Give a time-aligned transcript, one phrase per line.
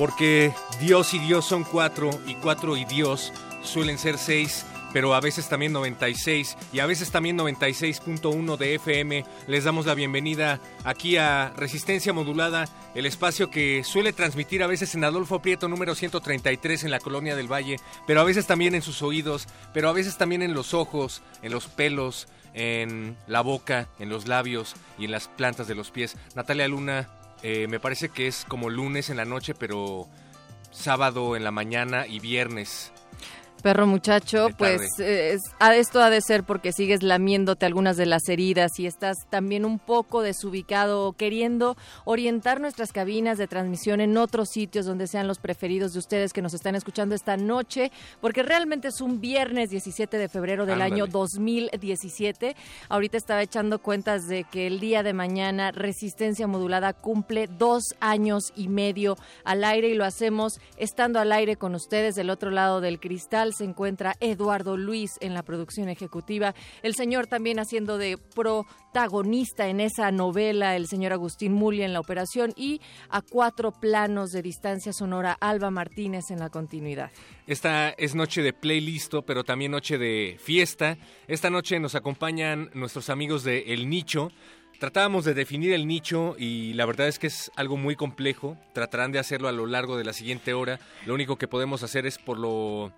[0.00, 4.64] Porque Dios y Dios son cuatro y cuatro y Dios suelen ser seis,
[4.94, 9.26] pero a veces también 96 y a veces también 96.1 de FM.
[9.46, 14.94] Les damos la bienvenida aquí a Resistencia Modulada, el espacio que suele transmitir a veces
[14.94, 17.76] en Adolfo Prieto número 133 en la Colonia del Valle,
[18.06, 21.52] pero a veces también en sus oídos, pero a veces también en los ojos, en
[21.52, 26.16] los pelos, en la boca, en los labios y en las plantas de los pies.
[26.34, 30.08] Natalia Luna, eh, me parece que es como lunes en la noche, pero
[30.70, 32.92] sábado en la mañana y viernes
[33.62, 38.86] Perro muchacho, pues esto ha de ser porque sigues lamiéndote algunas de las heridas y
[38.86, 45.06] estás también un poco desubicado, queriendo orientar nuestras cabinas de transmisión en otros sitios donde
[45.06, 49.20] sean los preferidos de ustedes que nos están escuchando esta noche, porque realmente es un
[49.20, 52.56] viernes 17 de febrero del año 2017.
[52.88, 58.52] Ahorita estaba echando cuentas de que el día de mañana Resistencia Modulada cumple dos años
[58.56, 62.80] y medio al aire y lo hacemos estando al aire con ustedes del otro lado
[62.80, 68.18] del cristal se encuentra Eduardo Luis en la producción ejecutiva, el señor también haciendo de
[68.18, 74.30] protagonista en esa novela, el señor Agustín Mulia en la operación y a cuatro planos
[74.30, 77.10] de distancia sonora Alba Martínez en la continuidad.
[77.46, 80.98] Esta es noche de playlist, pero también noche de fiesta.
[81.26, 84.30] Esta noche nos acompañan nuestros amigos de El Nicho.
[84.80, 88.56] Tratábamos de definir el nicho y la verdad es que es algo muy complejo.
[88.72, 90.80] Tratarán de hacerlo a lo largo de la siguiente hora.
[91.04, 92.90] Lo único que podemos hacer es por lo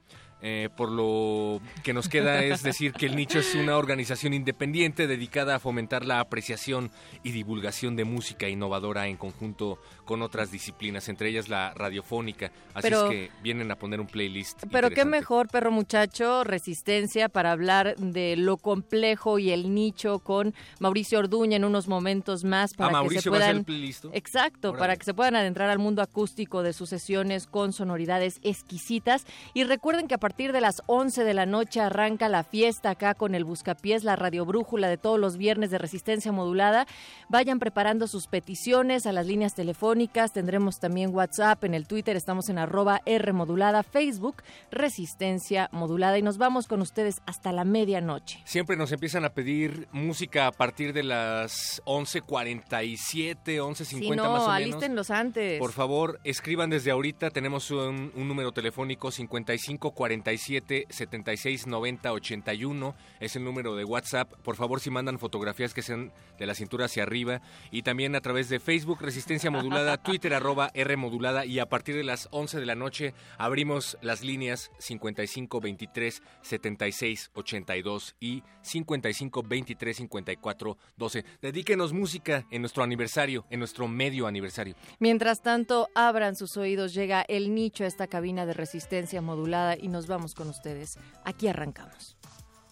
[0.44, 5.06] eh, por lo que nos queda es decir que el nicho es una organización independiente
[5.06, 6.91] dedicada a fomentar la apreciación
[7.22, 12.50] y divulgación de música innovadora en conjunto con otras disciplinas, entre ellas la radiofónica.
[12.75, 14.64] Así es que vienen a poner un playlist.
[14.72, 20.54] Pero qué mejor, perro muchacho, resistencia para hablar de lo complejo y el nicho con
[20.81, 23.58] Mauricio Orduña en unos momentos más para ah, que se puedan.
[23.58, 24.06] el playlist.
[24.12, 29.25] Exacto, para que se puedan adentrar al mundo acústico de sus sesiones con sonoridades exquisitas.
[29.54, 33.15] Y recuerden que a partir de las 11 de la noche arranca la fiesta acá
[33.15, 36.87] con el Buscapiés, la radio brújula de todos los viernes de resistencia modulada.
[37.28, 40.32] Vayan preparando sus peticiones a las líneas telefónicas.
[40.32, 46.22] Tendremos también WhatsApp, en el Twitter estamos en arroba R modulada, Facebook, resistencia modulada y
[46.22, 48.41] nos vamos con ustedes hasta la medianoche.
[48.44, 54.49] Siempre nos empiezan a pedir música a partir de las 11.47, 11.50 sí, no, más
[54.49, 55.10] o menos.
[55.10, 55.60] antes.
[55.60, 57.31] Por favor, escriban desde ahorita.
[57.31, 64.33] Tenemos un, un número telefónico 5540 77 76 90 81 es el número de WhatsApp.
[64.43, 68.21] Por favor, si mandan fotografías que sean de la cintura hacia arriba y también a
[68.21, 72.61] través de Facebook Resistencia Modulada, Twitter arroba R Modulada y a partir de las 11
[72.61, 81.25] de la noche abrimos las líneas 55 23 76 82 y 55 23 54 12.
[81.41, 84.77] Dedíquenos música en nuestro aniversario, en nuestro medio aniversario.
[85.00, 89.88] Mientras tanto, abran sus oídos, llega el nicho a esta cabina de resistencia modulada y
[89.88, 90.99] nos vamos con ustedes.
[91.25, 92.17] Aquí arrancamos.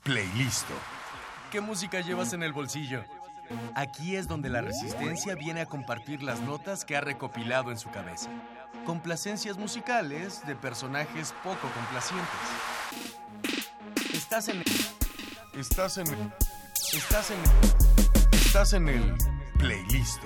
[0.04, 0.66] Playlist.
[1.50, 3.04] ¿Qué música llevas en el bolsillo?
[3.74, 7.90] Aquí es donde la resistencia viene a compartir las notas que ha recopilado en su
[7.90, 8.30] cabeza.
[8.86, 12.28] Complacencias musicales de personajes poco complacientes.
[14.12, 14.64] Estás en el...
[15.58, 16.32] Estás en el...
[16.92, 18.38] Estás en el...
[18.38, 19.16] Estás en el
[19.58, 20.22] playlist.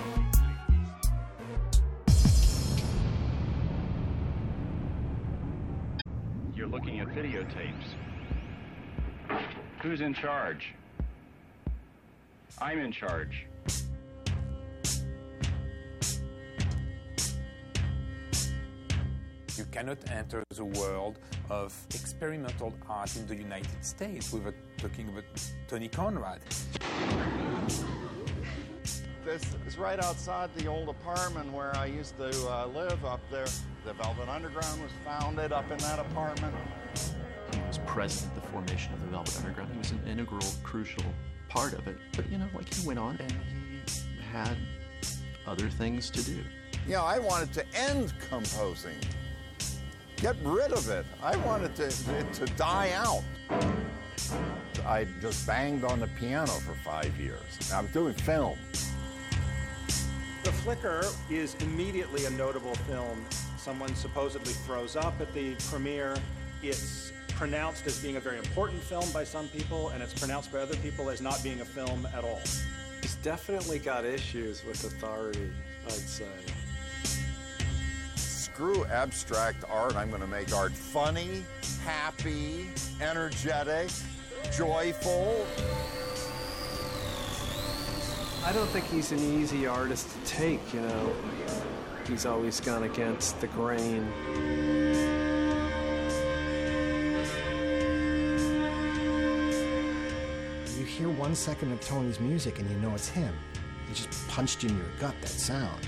[6.74, 7.86] Looking at videotapes.
[9.80, 10.74] Who's in charge?
[12.60, 13.46] I'm in charge.
[19.56, 25.24] You cannot enter the world of experimental art in the United States without talking about
[25.68, 26.40] Tony Conrad.
[29.24, 33.46] This is right outside the old apartment where I used to uh, live up there.
[33.86, 36.54] The Velvet Underground was founded up in that apartment.
[37.52, 39.72] He was present at the formation of the Velvet Underground.
[39.72, 41.04] He was an integral, crucial
[41.48, 41.96] part of it.
[42.14, 43.80] But, you know, like he went on and he
[44.30, 44.58] had
[45.46, 46.44] other things to do.
[46.86, 48.98] Yeah, I wanted to end composing,
[50.16, 51.06] get rid of it.
[51.22, 53.22] I wanted to, it to die out.
[54.86, 57.72] I just banged on the piano for five years.
[57.72, 58.58] I was doing film.
[60.44, 63.25] The Flicker is immediately a notable film.
[63.56, 66.17] Someone supposedly throws up at the premiere.
[66.62, 70.58] It's pronounced as being a very important film by some people, and it's pronounced by
[70.58, 72.43] other people as not being a film at all.
[73.00, 75.50] He's definitely got issues with authority,
[75.87, 76.29] I'd say.
[78.17, 79.96] Screw abstract art.
[79.96, 81.43] I'm going to make art funny,
[81.82, 82.67] happy,
[83.00, 83.88] energetic,
[84.55, 85.46] joyful.
[88.46, 91.14] I don't think he's an easy artist to take, you know.
[92.06, 94.06] He's always gone against the grain.
[100.76, 103.32] You hear one second of Tony's music and you know it's him.
[103.88, 105.81] He just punched you in your gut, that sound.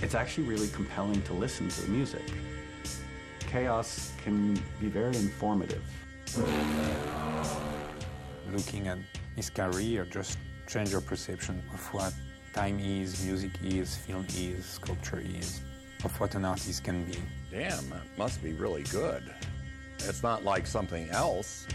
[0.00, 2.22] It's actually really compelling to listen to the music.
[3.40, 5.82] Chaos can be very informative.
[8.52, 8.98] Looking at
[9.36, 12.12] his career just change your perception of what
[12.54, 15.60] time is, music is, film is, sculpture is,
[16.04, 17.18] of what an artist can be.
[17.50, 19.22] Damn, that must be really good.
[20.00, 21.66] It's not like something else.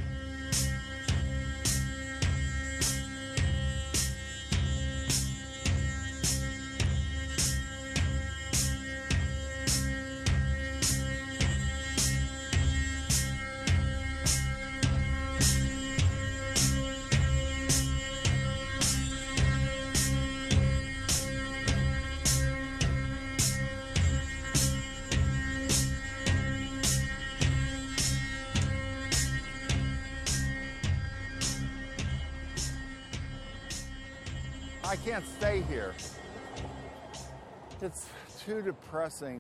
[38.63, 39.39] Depressing.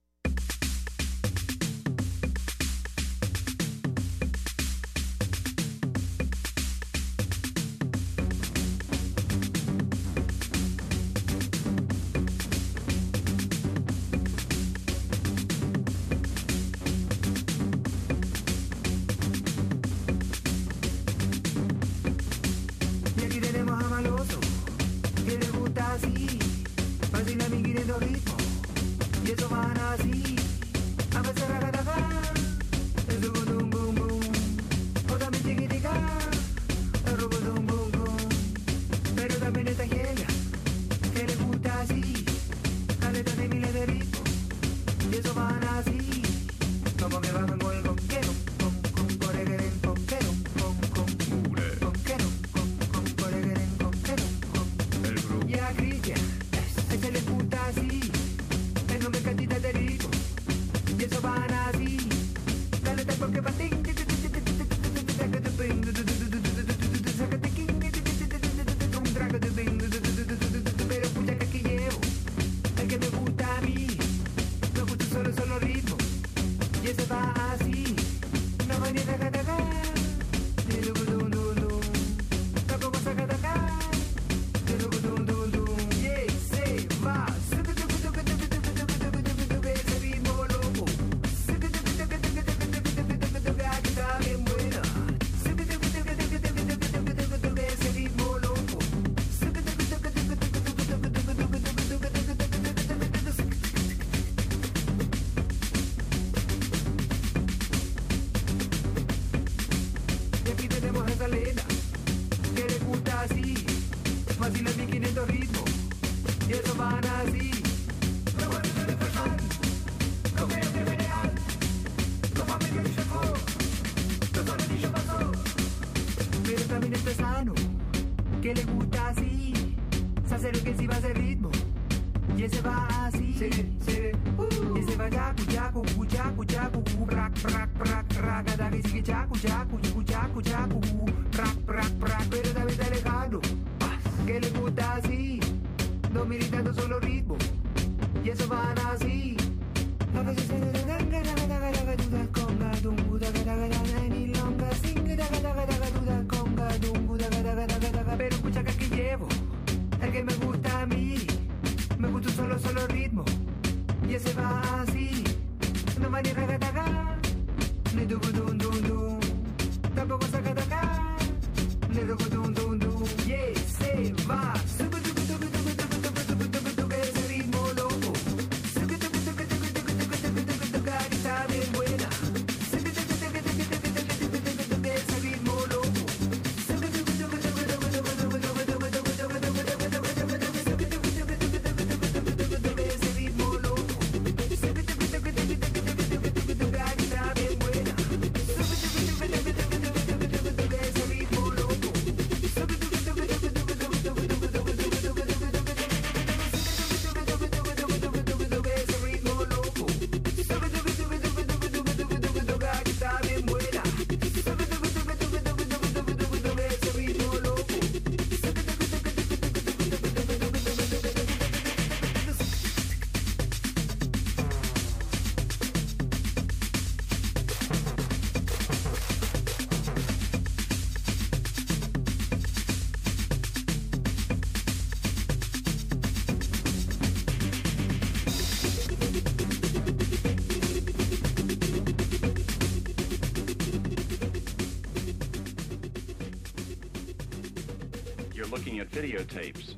[248.53, 249.73] Looking at videotapes.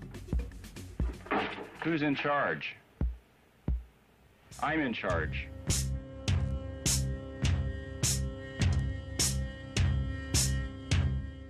[1.82, 2.75] Who's in charge?
[4.62, 5.48] I'm in charge.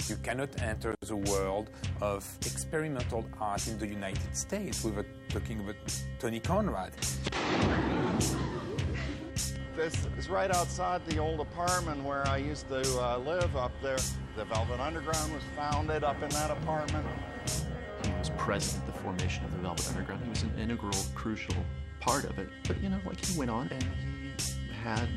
[0.08, 5.78] You cannot enter the world of experimental art in the United States without talking about
[6.20, 6.94] Tony Conrad.
[9.86, 14.00] This is right outside the old apartment where I used to uh, live up there.
[14.36, 17.06] The Velvet Underground was founded up in that apartment.
[18.04, 20.24] He was present at the formation of the Velvet Underground.
[20.24, 21.54] He was an integral, crucial
[22.00, 22.50] part of it.
[22.68, 25.08] But, you know, like he went on and he had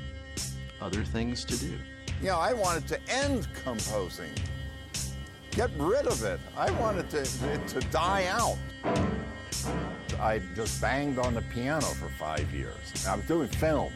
[0.82, 1.72] other things to do.
[2.20, 4.32] Yeah, I wanted to end composing.
[5.52, 6.40] Get rid of it.
[6.58, 8.58] I wanted to, it to die out.
[10.20, 13.06] I just banged on the piano for five years.
[13.08, 13.94] I was doing film.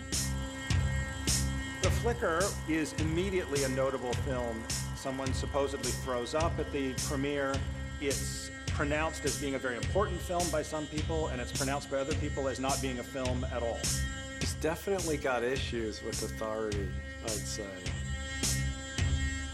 [1.83, 4.63] The Flicker is immediately a notable film.
[4.95, 7.57] Someone supposedly throws up at the premiere.
[8.01, 11.97] It's pronounced as being a very important film by some people, and it's pronounced by
[11.97, 13.81] other people as not being a film at all.
[14.41, 16.89] It's definitely got issues with authority,
[17.25, 17.67] I'd say.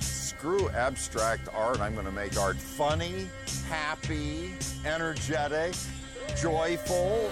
[0.01, 1.81] Screw abstract art.
[1.81, 3.27] I'm going to make art funny,
[3.71, 4.53] happy,
[4.85, 5.75] energetic,
[6.37, 7.31] joyful.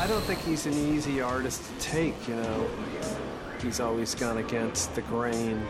[0.00, 2.70] I don't think he's an easy artist to take, you know.
[3.60, 5.60] He's always gone against the grain.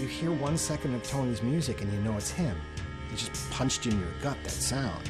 [0.00, 2.56] You hear one second of Tony's music and you know it's him.
[3.10, 5.02] He just punched in your gut, that sound.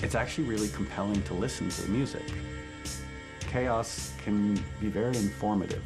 [0.00, 2.22] It's actually really compelling to listen to the music.
[3.40, 5.82] Chaos can be very informative.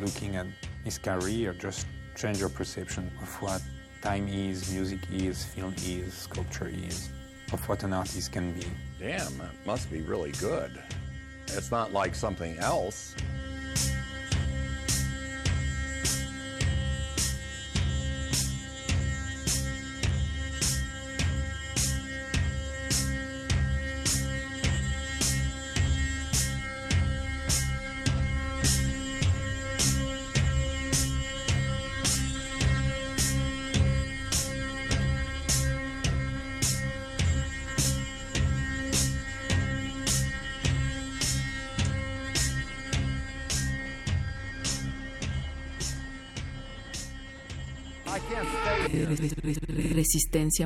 [0.00, 0.46] Looking at
[0.84, 1.86] his career just
[2.16, 3.62] change your perception of what
[4.02, 7.10] time is, music is, film is, sculpture is,
[7.52, 8.66] of what an artist can be.
[8.98, 10.82] Damn, that must be really good.
[11.48, 13.14] It's not like something else.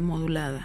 [0.01, 0.61] modulada.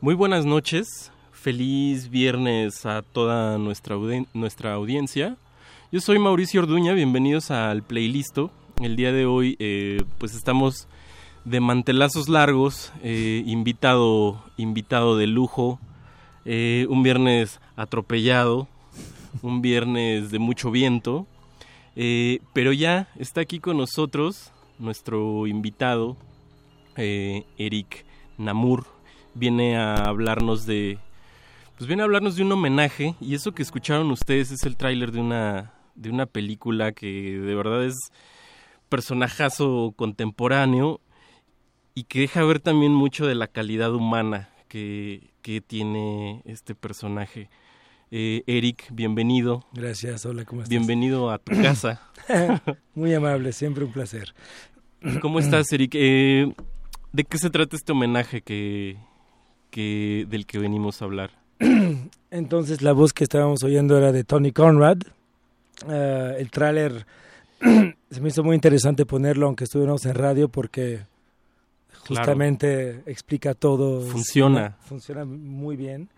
[0.00, 3.96] Muy buenas noches, feliz viernes a toda nuestra,
[4.32, 5.36] nuestra audiencia.
[5.90, 8.52] Yo soy Mauricio Orduña, bienvenidos al Playlisto.
[8.80, 10.86] El día de hoy eh, pues estamos
[11.44, 15.80] de mantelazos largos, eh, invitado, invitado de lujo,
[16.44, 18.68] eh, un viernes atropellado,
[19.42, 21.26] un viernes de mucho viento,
[22.52, 26.16] pero ya está aquí con nosotros nuestro invitado,
[26.94, 28.04] Eric
[28.36, 28.86] Namur,
[29.38, 30.98] viene a hablarnos de,
[31.76, 35.12] pues viene a hablarnos de un homenaje y eso que escucharon ustedes es el tráiler
[35.12, 37.96] de una de una película que de verdad es
[38.88, 41.00] personajazo contemporáneo
[41.94, 47.50] y que deja ver también mucho de la calidad humana que, que tiene este personaje.
[48.10, 49.66] Eh, Eric, bienvenido.
[49.72, 50.70] Gracias, hola, ¿cómo estás?
[50.70, 52.00] Bienvenido a tu casa.
[52.94, 54.34] Muy amable, siempre un placer.
[55.20, 55.92] ¿Cómo estás, Eric?
[55.94, 56.52] Eh,
[57.12, 58.96] ¿De qué se trata este homenaje que,
[59.78, 61.30] que, del que venimos a hablar?
[62.30, 64.98] Entonces, la voz que estábamos oyendo era de Tony Conrad,
[65.86, 67.06] Uh, el tráiler
[68.10, 71.06] se me hizo muy interesante ponerlo, aunque estuvimos en radio, porque
[72.08, 74.00] justamente explica todo.
[74.00, 74.76] Funciona.
[74.80, 76.08] Funciona muy bien.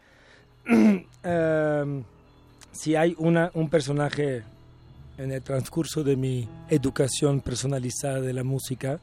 [0.67, 2.03] uh,
[2.73, 4.43] si hay una, un personaje
[5.19, 8.99] en el transcurso de mi educación personalizada de la música,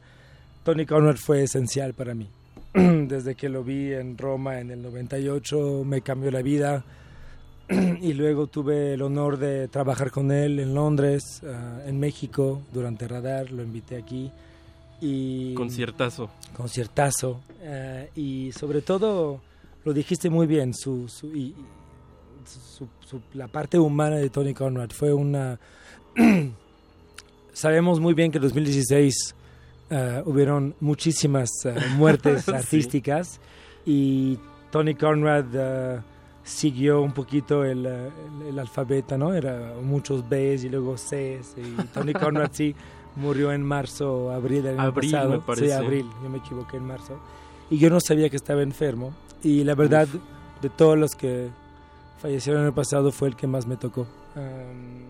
[0.63, 2.27] Tony Conrad fue esencial para mí.
[3.07, 6.83] Desde que lo vi en Roma en el 98, me cambió la vida
[7.69, 13.07] y luego tuve el honor de trabajar con él en Londres, ah, en México, durante
[13.07, 14.31] Radar, lo invité aquí.
[15.01, 16.29] Y, conciertazo.
[16.55, 17.41] Conciertazo.
[17.63, 19.41] Uh, y sobre todo,
[19.83, 21.55] lo dijiste muy bien, su, su, y,
[22.45, 25.59] su, su, la parte humana de Tony Conrad fue una...
[27.53, 29.33] Sabemos muy bien que en 2016
[29.91, 33.39] uh, hubieron muchísimas uh, muertes artísticas
[33.85, 34.37] y
[34.71, 36.03] Tony Conrad
[36.43, 38.11] siguió un poquito el, el,
[38.49, 39.33] el, alfabeto, ¿no?
[39.33, 41.55] Era muchos Bs y luego Cs.
[41.57, 42.73] Y Tony Conrad sí
[43.17, 45.31] murió en marzo, abril del año abril, pasado.
[45.31, 45.65] Me parece.
[45.67, 47.19] Sí, abril, yo me equivoqué en marzo.
[47.69, 49.13] Y yo no sabía que estaba enfermo.
[49.43, 50.61] Y la verdad, Uf.
[50.61, 51.49] de todos los que
[52.19, 54.07] fallecieron en el pasado, fue el que más me tocó.
[54.35, 55.05] Um,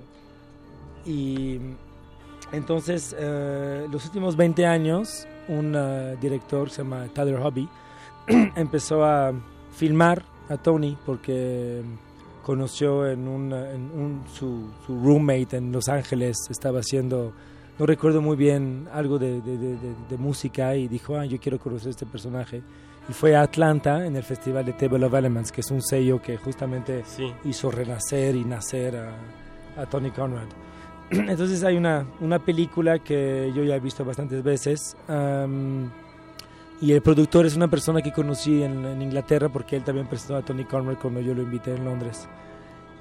[1.05, 1.59] y
[2.51, 7.67] entonces, uh, los últimos 20 años, un uh, director se llama Tyler Hobby
[8.55, 9.33] empezó a
[9.71, 11.81] filmar a Tony porque
[12.43, 17.33] conoció en, un, en un, su, su, roommate en Los Ángeles, estaba haciendo,
[17.77, 19.77] no recuerdo muy bien, algo de, de, de,
[20.09, 22.61] de, música y dijo, ah, yo quiero conocer este personaje.
[23.09, 26.21] Y fue a Atlanta en el Festival de Table of Elements, que es un sello
[26.21, 27.31] que justamente sí.
[27.45, 30.47] hizo renacer y nacer a, a Tony Conrad.
[31.11, 34.97] Entonces hay una, una película que yo ya he visto bastantes veces.
[35.07, 35.89] Um,
[36.81, 40.35] y el productor es una persona que conocí en, en, Inglaterra porque él también presentó
[40.35, 42.27] a Tony Conrad cuando yo lo invité en Londres.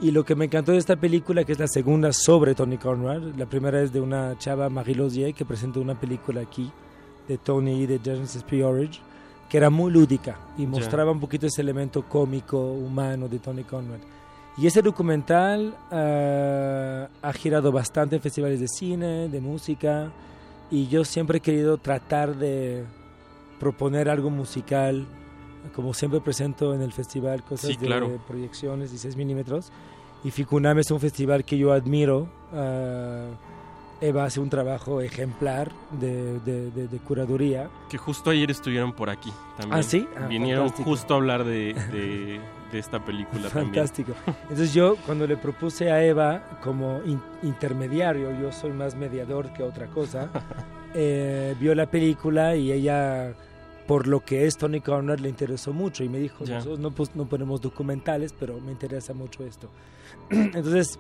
[0.01, 3.23] Y lo que me encantó de esta película, que es la segunda sobre Tony Conrad,
[3.37, 6.71] la primera es de una chava, Marie Lozier, que presentó una película aquí
[7.27, 8.63] de Tony y de Genesis P.
[8.63, 9.01] Orridge,
[9.49, 11.13] que era muy lúdica y mostraba yeah.
[11.13, 14.01] un poquito ese elemento cómico, humano de Tony Conrad.
[14.59, 20.11] Y ese documental uh, ha girado bastante en festivales de cine, de música,
[20.71, 22.85] y yo siempre he querido tratar de
[23.61, 25.07] proponer algo musical,
[25.75, 28.09] como siempre presento en el festival, cosas sí, claro.
[28.09, 29.71] de proyecciones 16 milímetros.
[30.25, 32.29] Y Ficunam es un festival que yo admiro.
[32.53, 33.35] Uh,
[34.01, 37.71] Eva hace un trabajo ejemplar de, de, de, de, curaduría.
[37.89, 39.81] Que justo ayer estuvieron por aquí también.
[39.81, 40.07] ¿Ah, sí?
[40.17, 40.91] Ah, Vinieron fantástico.
[40.91, 42.41] justo a hablar de,
[42.73, 44.13] esta película fantástico.
[44.13, 44.37] también.
[44.43, 49.63] Entonces yo cuando le propuse a Eva como in, intermediario, yo soy más mediador que
[49.63, 50.31] otra cosa,
[50.95, 53.35] eh, vio la película y ella
[53.87, 57.15] por lo que es Tony Conrad le interesó mucho y me dijo, nosotros no, pues,
[57.15, 59.69] no ponemos documentales, pero me interesa mucho esto.
[60.31, 60.99] Entonces,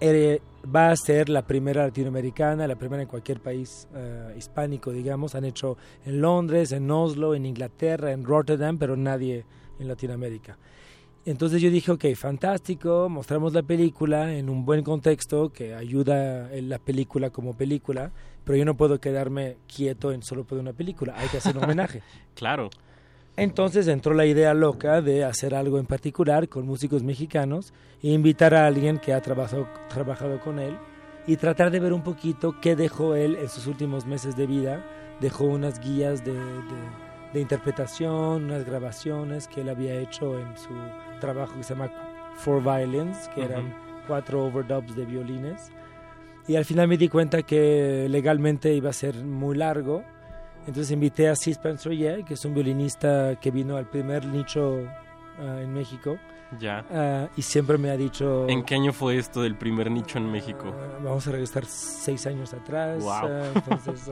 [0.00, 5.34] eh, va a ser la primera latinoamericana, la primera en cualquier país eh, hispánico, digamos.
[5.34, 9.44] Han hecho en Londres, en Oslo, en Inglaterra, en Rotterdam, pero nadie
[9.78, 10.58] en Latinoamérica.
[11.24, 16.68] Entonces yo dije, ok, fantástico, mostramos la película en un buen contexto que ayuda en
[16.68, 18.10] la película como película,
[18.44, 21.64] pero yo no puedo quedarme quieto en solo por una película, hay que hacer un
[21.64, 22.02] homenaje.
[22.34, 22.70] claro.
[23.34, 28.52] Entonces entró la idea loca de hacer algo en particular con músicos mexicanos e invitar
[28.52, 30.76] a alguien que ha trabajado, trabajado con él
[31.26, 34.84] y tratar de ver un poquito qué dejó él en sus últimos meses de vida.
[35.20, 40.70] Dejó unas guías de, de, de interpretación, unas grabaciones que él había hecho en su
[41.20, 41.90] trabajo que se llama
[42.36, 43.46] Four Violins, que uh -huh.
[43.46, 43.74] eran
[44.06, 45.70] cuatro overdubs de violines.
[46.46, 50.02] Y al final me di cuenta que legalmente iba a ser muy largo.
[50.66, 54.74] Entonces invité a Cis Pensroyer, que es un violinista que vino al primer nicho
[55.38, 56.18] uh, en México,
[56.60, 56.84] Ya.
[56.90, 58.46] Ah, y siempre me ha dicho...
[58.48, 60.66] ¿En qué año fue esto del primer nicho en México?
[60.66, 63.02] Ah, vamos a regresar seis años atrás.
[63.02, 63.28] Wow.
[63.54, 64.10] entonces,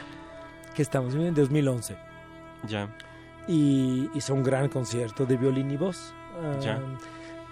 [0.74, 1.14] ¿qué estamos?
[1.14, 2.11] En 2011.
[2.66, 2.88] Ya.
[3.48, 6.14] Y hizo un gran concierto de violín y voz.
[6.40, 6.80] Ah, Ya.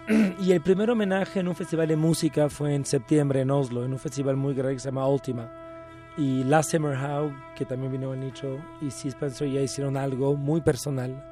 [0.40, 3.92] Y el primer homenaje en un festival de música fue en septiembre en Oslo, en
[3.92, 5.49] un festival muy grande que se llama Ultima.
[6.16, 9.09] Y Lasse Merhaug, que también vino al nicho, y C.
[9.09, 11.23] Spencer ya hicieron algo muy personal.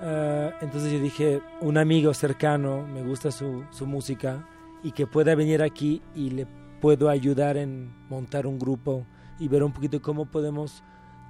[0.00, 4.46] Ah, entonces yo dije, un amigo cercano, me gusta su, su música,
[4.82, 6.46] y que pueda venir aquí y le
[6.80, 9.06] puedo ayudar en montar un grupo
[9.38, 10.82] y ver un poquito cómo podemos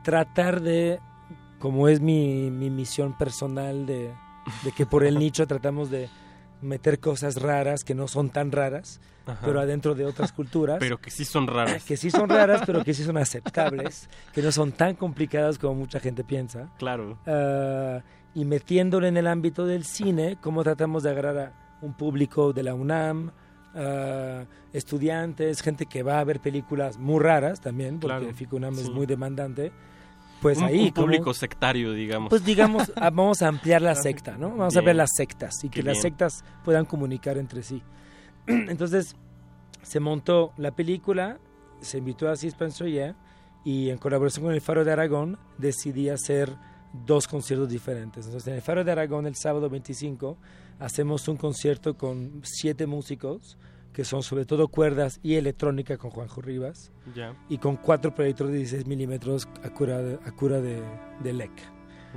[0.03, 1.01] tratar de,
[1.59, 4.13] como es mi, mi misión personal, de,
[4.65, 6.09] de que por el nicho tratamos de
[6.63, 9.41] meter cosas raras que no son tan raras, Ajá.
[9.45, 10.79] pero adentro de otras culturas.
[10.81, 11.85] Pero que sí son raras.
[11.85, 15.75] Que sí son raras, pero que sí son aceptables, que no son tan complicadas como
[15.75, 16.71] mucha gente piensa.
[16.79, 17.19] Claro.
[17.27, 18.01] Ah,
[18.35, 22.63] y metiéndolo en el ámbito del cine, cómo tratamos de agarrar a un público de
[22.63, 23.31] la UNAM,
[23.75, 28.81] ah, estudiantes, gente que va a ver películas muy raras también, porque Claro, FICUNAM UNAM
[28.81, 28.93] es sí.
[28.93, 29.73] muy demandante.
[30.43, 32.31] Pues un, ahí, un ¿cómo- público sectario, digamos.
[32.31, 34.51] pues digamos, ah, vamos a ampliar la secta, ¿no?
[34.51, 34.97] Vamos a ver Bien.
[34.99, 36.03] las sectas y que las bien.
[36.03, 37.83] sectas puedan comunicar entre sí.
[38.47, 39.17] Entonces,
[39.83, 41.39] se montó la película,
[41.81, 42.49] se invitó a C.
[42.49, 43.17] Spencer Yeah,
[43.65, 46.55] y en colaboración con el Faro de Aragón decidí hacer
[47.07, 48.27] dos conciertos diferentes.
[48.27, 50.37] Entonces, en el Faro de Aragón, el sábado 25,
[50.79, 53.59] hacemos un concierto con siete músicos,
[53.97, 57.35] que son sobre todo cuerdas y electrónica con Juanjo Rivas Ya.
[57.49, 60.83] y con cuatro proyectores de 16 milímetros a cura de, a cura de,
[61.25, 61.51] de LEC.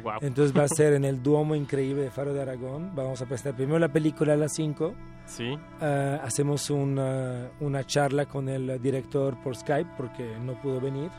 [0.03, 0.19] Guau.
[0.21, 2.91] Entonces va a ser en el Duomo Increíble de Faro de Aragón.
[2.95, 4.93] Vamos a presentar primero la película a las 5.
[5.25, 5.57] Sí.
[5.79, 11.09] Ah, hacemos una, una charla con el director por Skype porque no pudo venir.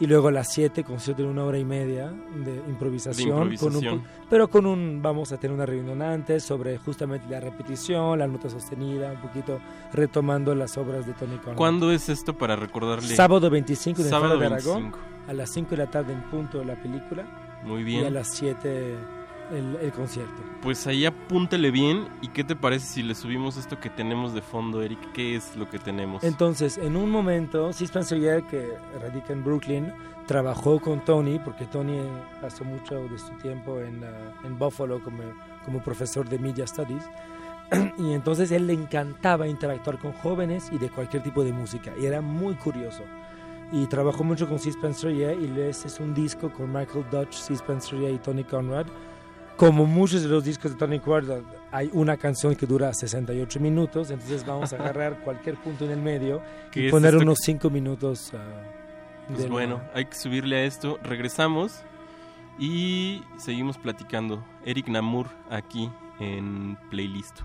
[0.00, 3.48] Y luego a las 7, concierto de una hora y media de improvisación.
[3.48, 3.82] De improvisación.
[3.82, 8.18] Con un, pero con un, vamos a tener una reunión antes sobre justamente la repetición,
[8.18, 9.60] la nota sostenida, un poquito
[9.92, 11.56] retomando las obras de Tony Conrad.
[11.56, 13.14] ¿Cuándo es esto para recordarle?
[13.14, 14.74] Sábado 25 en el Sábado de 25.
[14.74, 14.94] Aragón,
[15.28, 17.60] a las 5 de la tarde en punto de la película.
[17.64, 18.02] Muy bien.
[18.02, 18.96] Y a las 7
[19.54, 20.42] el, el concierto.
[20.62, 22.08] Pues ahí apúntele bien.
[22.20, 25.12] ¿Y qué te parece si le subimos esto que tenemos de fondo, Eric?
[25.12, 26.24] ¿Qué es lo que tenemos?
[26.24, 27.70] Entonces, en un momento.
[27.70, 29.92] Spencer Yale, que radica en Brooklyn,
[30.26, 32.00] trabajó con Tony, porque Tony
[32.40, 35.22] pasó mucho de su tiempo en, ah, en Buffalo como,
[35.64, 37.04] como profesor de Media Studies.
[37.98, 41.92] y entonces él le encantaba interactuar con jóvenes y de cualquier tipo de música.
[42.00, 43.02] Y era muy curioso.
[43.72, 44.70] Y trabajó mucho con C.
[44.70, 47.54] Spencer y ese es un disco con Michael Dutch, C.
[47.54, 48.86] Spencer y Tony Conrad.
[49.56, 54.10] Como muchos de los discos de Tony Conrad, hay una canción que dura 68 minutos,
[54.10, 58.32] entonces vamos a agarrar cualquier punto en el medio ¿Qué y poner unos 5 minutos.
[58.34, 58.38] ah,
[59.28, 60.98] Pues la- bueno, hay que subirle a esto.
[61.04, 61.82] Regresamos
[62.58, 64.44] y seguimos platicando.
[64.64, 65.88] Eric Namur aquí
[66.18, 67.40] en Playlist.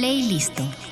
[0.00, 0.89] Playlisto.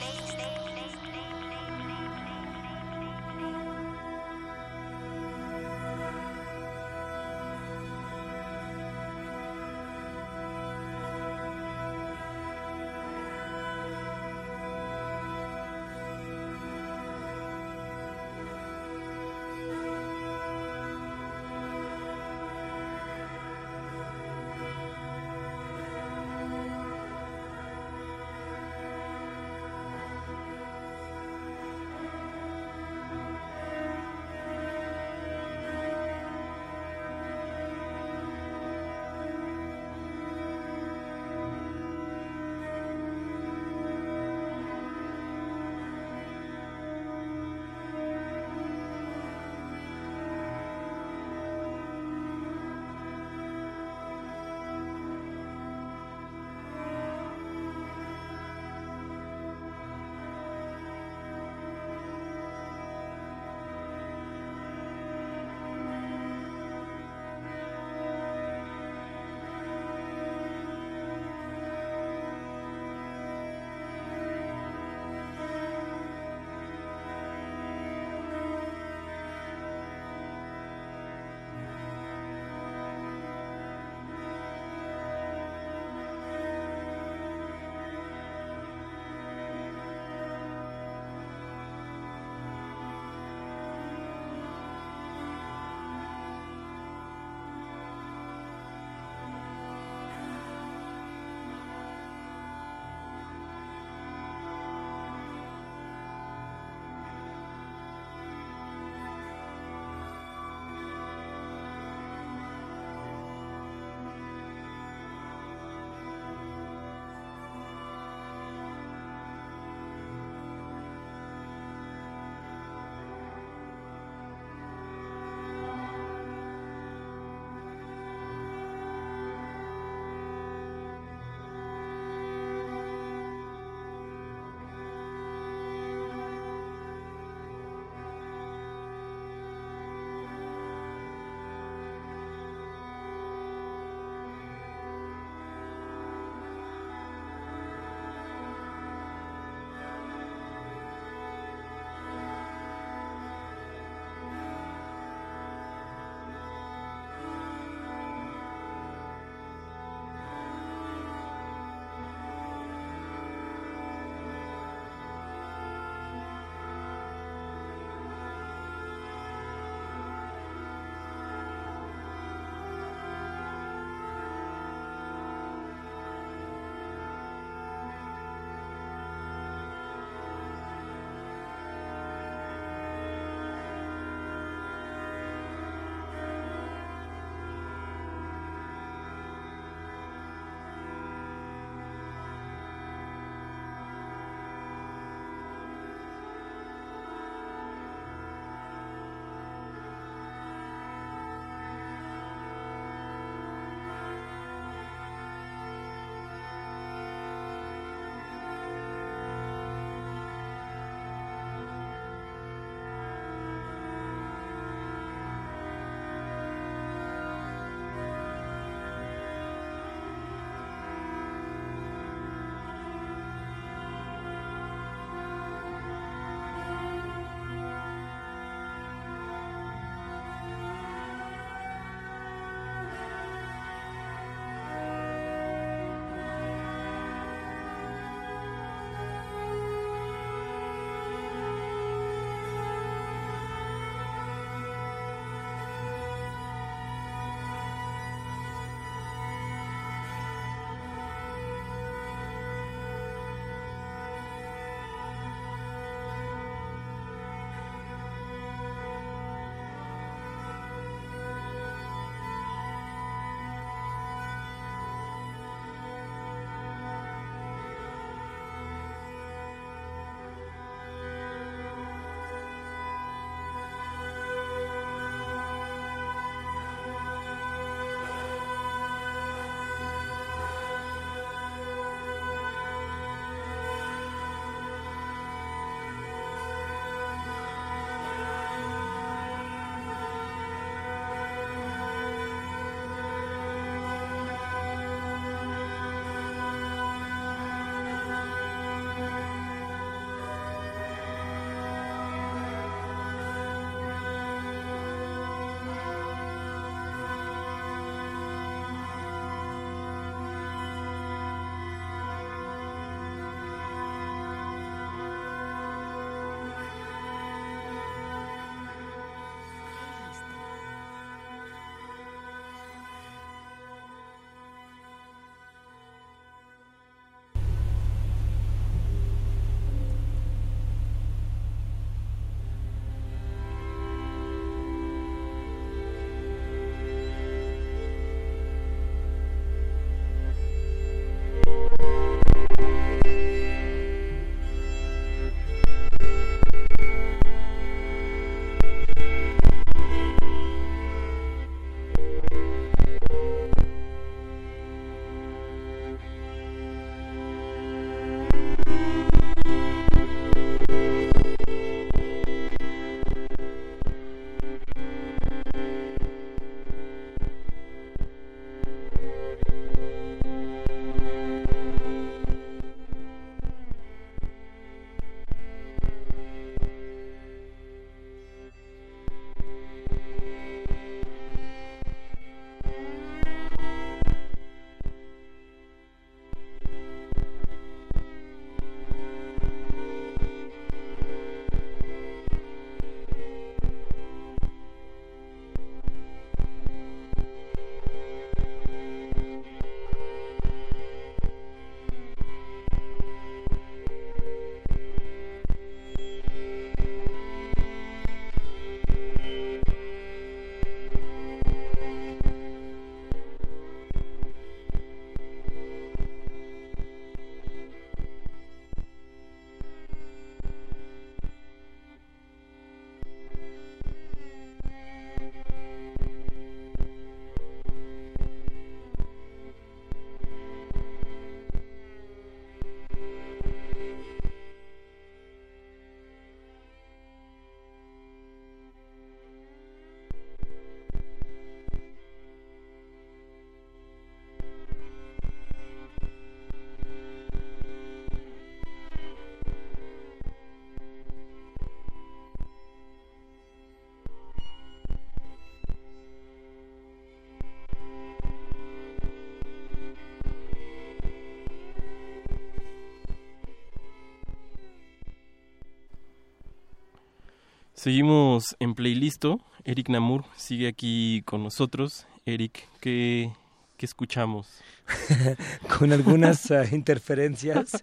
[467.78, 469.38] Seguimos en Playlisto.
[469.64, 472.08] Eric Namur sigue aquí con nosotros.
[472.26, 473.30] Eric, ¿qué,
[473.76, 474.48] qué escuchamos?
[475.78, 477.80] con algunas uh, interferencias.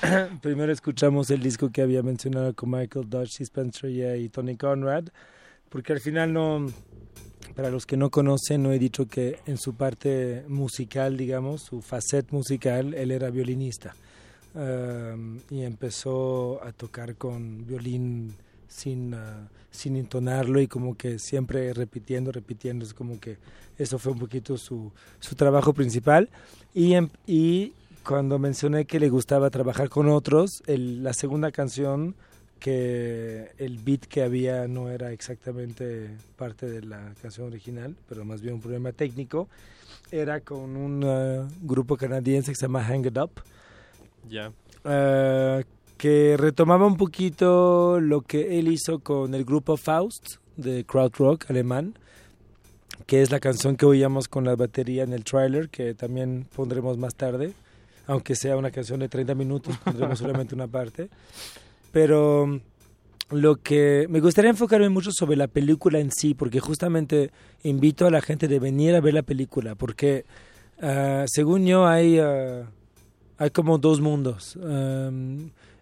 [0.40, 5.06] Primero escuchamos el disco que había mencionado con Michael Dodge, Spencer y Tony Conrad,
[5.68, 6.68] porque al final no,
[7.56, 11.82] para los que no conocen, no he dicho que en su parte musical, digamos, su
[11.82, 13.96] facet musical, él era violinista.
[14.54, 18.36] Um, y empezó a tocar con violín
[18.68, 22.84] sin, uh, sin entonarlo y como que siempre repitiendo, repitiendo.
[22.84, 23.38] Es como que
[23.78, 26.28] eso fue un poquito su, su trabajo principal.
[26.74, 26.94] Y,
[27.26, 27.72] y
[28.04, 32.14] cuando mencioné que le gustaba trabajar con otros, el, la segunda canción
[32.60, 38.40] que el beat que había no era exactamente parte de la canción original, pero más
[38.40, 39.48] bien un problema técnico,
[40.10, 43.32] era con un uh, grupo canadiense que se llama Hang It Up.
[44.28, 44.50] Ya.
[44.84, 45.62] Uh,
[45.96, 51.94] que retomaba un poquito lo que él hizo con el grupo Faust de Krautrock alemán,
[53.06, 56.98] que es la canción que oíamos con la batería en el trailer, que también pondremos
[56.98, 57.52] más tarde,
[58.06, 61.08] aunque sea una canción de 30 minutos, pondremos solamente una parte.
[61.92, 62.60] Pero
[63.30, 67.30] lo que me gustaría enfocarme mucho sobre la película en sí, porque justamente
[67.62, 70.24] invito a la gente de venir a ver la película, porque
[70.82, 72.64] uh, según yo hay, uh,
[73.38, 74.56] hay como dos mundos.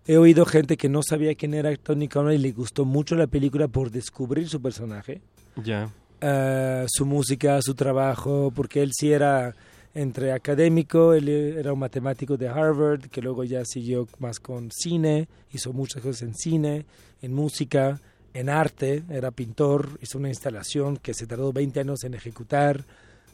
[0.06, 3.26] He oído gente que no sabía quién era Tony Conrad y le gustó mucho la
[3.26, 5.20] película por descubrir su personaje.
[5.62, 5.90] Ya.
[6.22, 9.54] Uh, su música, su trabajo, porque él sí era
[9.94, 15.28] entre académico, él era un matemático de Harvard, que luego ya siguió más con cine,
[15.52, 16.86] hizo muchas cosas en cine,
[17.20, 18.00] en música,
[18.32, 22.84] en arte, era pintor, hizo una instalación que se tardó 20 años en ejecutar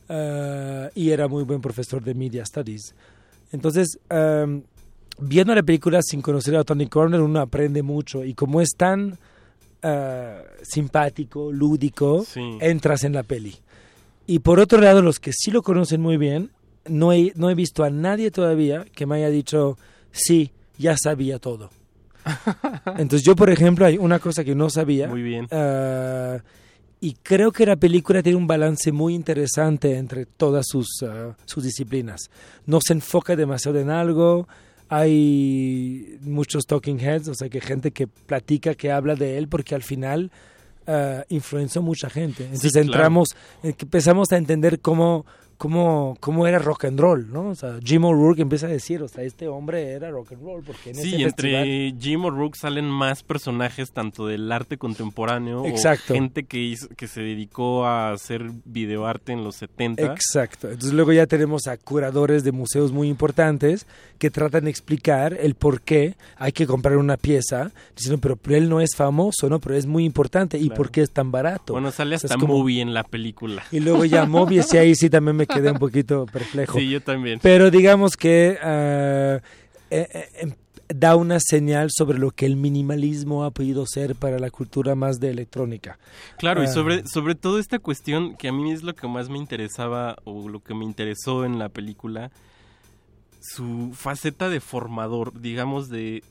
[0.09, 2.95] uh, y era muy buen profesor de Media Studies.
[3.53, 4.63] Entonces, um,
[5.19, 9.19] viendo la película sin conocer a Tony Corner, uno aprende mucho y como es tan
[9.83, 9.89] uh,
[10.63, 12.41] simpático, lúdico, Sí.
[12.61, 13.57] entras en la peli.
[14.27, 16.51] Y por otro lado, los que sí lo conocen muy bien,
[16.87, 19.79] no he, no he visto a nadie todavía que me haya dicho,
[20.11, 21.71] sí, ya sabía todo.
[22.99, 25.09] Entonces yo, por ejemplo, hay una cosa que no sabía.
[25.09, 25.47] Muy bien.
[25.51, 26.39] ah,
[27.01, 31.65] y creo que la película tiene un balance muy interesante entre todas sus, ah, sus
[31.65, 32.29] disciplinas.
[32.67, 34.49] No se enfoca demasiado en algo.
[34.89, 39.75] Hay muchos talking heads, o sea, que gente que platica, que habla de él, porque
[39.75, 40.31] al final
[40.87, 42.45] ah, influenció mucha gente.
[42.45, 42.87] Entonces claro.
[42.87, 43.29] entramos,
[43.63, 45.27] eh, empezamos a entender cómo,
[45.59, 47.49] cómo, cómo era rock and roll, ¿no?
[47.51, 50.63] O sea, Jim O'Rourke empieza a decir, o sea, este hombre era rock and roll,
[50.65, 52.01] porque en Sí, ese entre festival...
[52.01, 56.13] Jim O'Rourke salen más personajes tanto del arte contemporáneo Exacto.
[56.13, 60.03] o gente que, hizo- que se dedicó a hacer videoarte en los 70.
[60.05, 60.69] Exacto.
[60.69, 63.87] Entonces luego ya tenemos a curadores de museos muy importantes
[64.19, 68.69] que tratan de explicar el por qué hay que comprar una pieza, diciendo, pero, él
[68.69, 69.59] no es famoso, ¿no?
[69.61, 70.57] Pero es muy importante.
[70.59, 70.77] ¿Y Claro.
[70.77, 71.73] por qué es tan barato?
[71.73, 73.63] Bueno, sale O sea, hasta es como- movie en la película.
[73.73, 76.79] Y luego ya Mobius, y ahí sí también me quedé un poquito perplejo.
[76.79, 77.41] Sí, yo también.
[77.43, 79.41] Pero digamos que ah,
[79.91, 80.55] eh, eh, em-
[80.95, 85.21] da una señal sobre lo que el minimalismo ha podido ser para la cultura más
[85.21, 85.99] de electrónica.
[86.39, 89.29] Claro, y Ah, sobre, sobre todo esta cuestión que a mí es lo que más
[89.29, 92.31] me interesaba o lo que me interesó en la película,
[93.41, 96.23] su faceta de formador, digamos, de,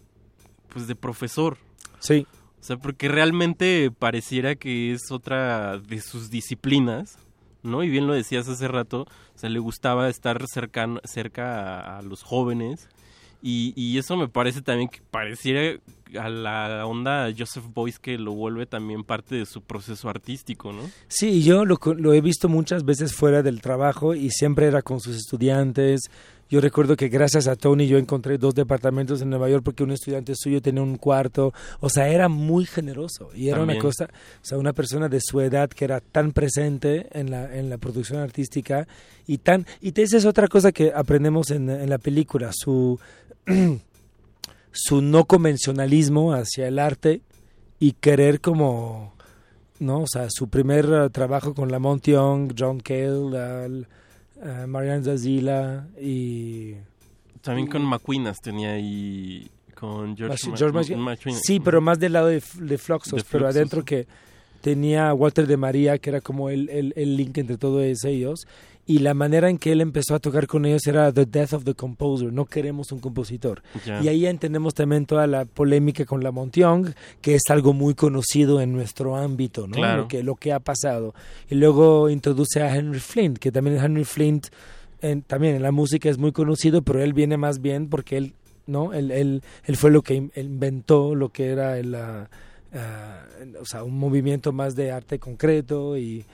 [0.70, 1.58] pues de profesor.
[2.00, 2.26] Sí.
[2.60, 7.18] O sea, porque realmente pareciera que es otra de sus disciplinas,
[7.68, 7.84] ¿no?
[7.84, 12.24] Y bien lo decías hace rato, o sea, le gustaba estar cercano, cerca a, los
[12.24, 12.90] jóvenes.
[13.42, 15.80] Y, y eso me parece también que pareciera
[16.20, 20.82] a la onda Joseph Boyce que lo vuelve también parte de su proceso artístico, ¿no?
[21.08, 25.00] Sí, yo lo, lo he visto muchas veces fuera del trabajo y siempre era con
[25.00, 26.02] sus estudiantes.
[26.50, 29.92] Yo recuerdo que gracias a Tony yo encontré dos departamentos en Nueva York porque un
[29.92, 31.54] estudiante suyo tenía un cuarto.
[31.82, 33.80] O sea, era muy generoso y era También.
[33.80, 37.54] una cosa, o sea, una persona de su edad que era tan presente en la,
[37.58, 38.88] en la producción artística
[39.26, 39.66] y tan...
[39.82, 42.98] Y esa es otra cosa que aprendemos en, en la película, su,
[44.72, 47.22] su no convencionalismo hacia el arte
[47.80, 49.14] y querer como
[49.80, 50.02] ¿no?
[50.02, 53.88] O sea, su primer trabajo con Lamont Young, John Cale, al-
[54.44, 56.74] eh, Marianne Zazila y...
[57.42, 61.16] También con McQueenas tenía ahí con George, Ma- George Ma-.
[61.42, 64.08] Sí, pero más del lado de, de Fluxus, De pero adentro que
[64.62, 68.48] tenía a Walter de María, que era como el, el, el link entre todos ellos,
[68.88, 71.64] y la manera en que él empezó a tocar con ellos era The Death of
[71.66, 73.62] the Composer, no queremos un compositor.
[74.02, 78.62] Y ahí entendemos también toda la polémica con la Young, que es algo muy conocido
[78.62, 79.74] en nuestro ámbito, ¿no?
[79.76, 80.04] Claro.
[80.04, 81.14] Lo, que, lo que ha pasado.
[81.50, 84.48] Y luego introduce a Henry Flint, que también Henry Flint
[85.02, 88.34] en- también en la música es muy conocido, pero él viene más bien porque él,
[88.68, 88.94] ¿no?
[88.94, 93.84] Él, él, él fue lo que in- inventó lo que era el, uh, o sea,
[93.84, 96.26] un movimiento más de arte concreto y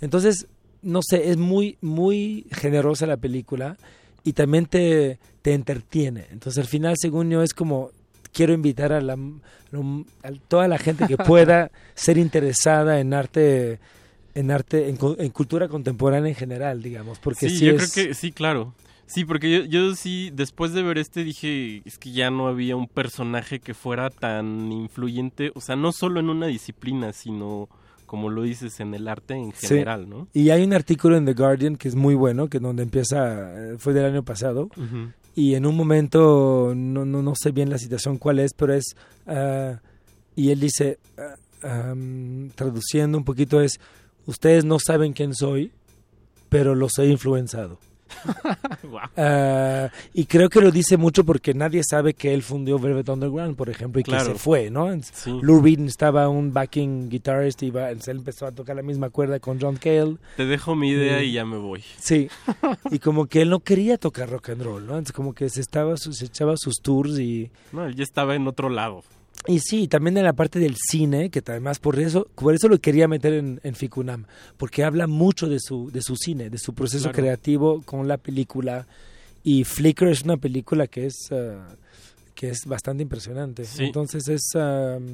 [0.00, 0.46] entonces,
[0.82, 3.76] no sé, es muy, muy generosa la película
[4.24, 6.26] y también te, te entretiene.
[6.30, 7.90] Entonces, al final, según yo, es como
[8.32, 13.78] quiero invitar a, la, a toda la gente que pueda ser interesada en arte
[14.34, 17.92] en arte en, en, cultura contemporánea en general digamos porque sí, sí yo es...
[17.92, 18.74] creo que sí claro
[19.06, 22.76] sí porque yo, yo sí después de ver este dije es que ya no había
[22.76, 27.68] un personaje que fuera tan influyente o sea no solo en una disciplina sino
[28.10, 30.10] como lo dices en el arte en general, sí.
[30.10, 30.26] ¿no?
[30.34, 33.92] Y hay un artículo en The Guardian que es muy bueno, que donde empieza, fue
[33.92, 35.12] del año pasado, uh -huh.
[35.36, 38.96] y en un momento, no, no, no, sé bien la situación cuál es, pero es,
[39.28, 39.76] uh,
[40.34, 43.78] y él dice, uh, um, traduciendo un poquito es,
[44.26, 45.70] ustedes no saben quién soy,
[46.48, 47.78] pero los he influenciado.
[48.82, 49.00] wow.
[49.16, 53.56] uh, y creo que lo dice mucho porque nadie sabe que él fundió Velvet Underground,
[53.56, 54.24] por ejemplo, y claro.
[54.26, 54.88] que se fue, ¿no?
[55.02, 55.38] Sí.
[55.42, 59.38] Lou Reed estaba un backing guitarist y iba, él empezó a tocar la misma cuerda
[59.40, 60.16] con John Cale.
[60.36, 61.84] Te dejo mi idea y, y ya me voy.
[61.98, 62.28] Sí.
[62.90, 64.92] y como que él no quería tocar rock and roll, ¿no?
[64.92, 68.46] Entonces como que se estaba se echaba sus tours y No, él ya estaba en
[68.46, 69.02] otro lado.
[69.46, 72.78] Y sí, también en la parte del cine, que además por eso, por eso lo
[72.78, 74.26] quería meter en, en Ficunam,
[74.56, 77.16] porque habla mucho de su, de su cine, de su proceso Claro.
[77.16, 78.86] creativo con la película.
[79.42, 81.56] Y Flicker es una película que es, uh,
[82.34, 83.64] que es bastante impresionante.
[83.64, 83.84] Sí.
[83.84, 84.42] Entonces es...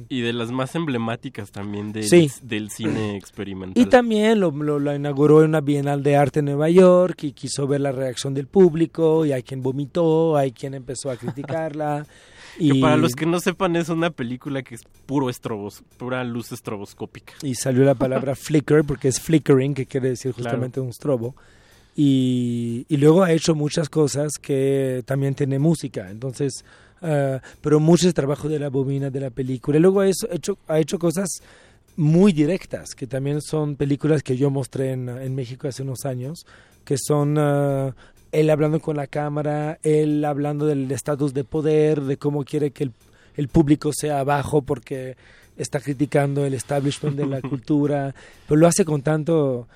[0.09, 2.29] Y de las más emblemáticas también del, Sí.
[2.41, 3.81] del cine experimental.
[3.81, 7.31] Y también lo, lo, lo inauguró en una Bienal de Arte en Nueva York y
[7.31, 12.05] quiso ver la reacción del público y hay quien vomitó, hay quien empezó a criticarla.
[12.57, 16.51] Que para los que no sepan es una película que es puro estrobos, pura luz
[16.51, 17.33] estroboscópica.
[17.43, 21.35] y salió la palabra flicker porque es flickering, que quiere decir justamente un strobo.
[21.95, 26.11] Y, y luego ha hecho muchas cosas que también tiene música.
[26.11, 26.63] Entonces,
[27.01, 29.77] ah, pero mucho es trabajo de la bobina de la película.
[29.77, 31.41] Y luego ha hecho, ha hecho cosas
[31.95, 36.45] muy directas, que también son películas que yo mostré en, en México hace unos años,
[36.85, 37.95] que son ah,
[38.31, 42.85] él hablando con la cámara, él hablando del estatus de poder, de cómo quiere que
[42.85, 42.91] el,
[43.35, 45.15] el público sea abajo porque
[45.57, 48.13] está criticando el establishment de la cultura,
[48.47, 49.67] pero lo hace con tanto,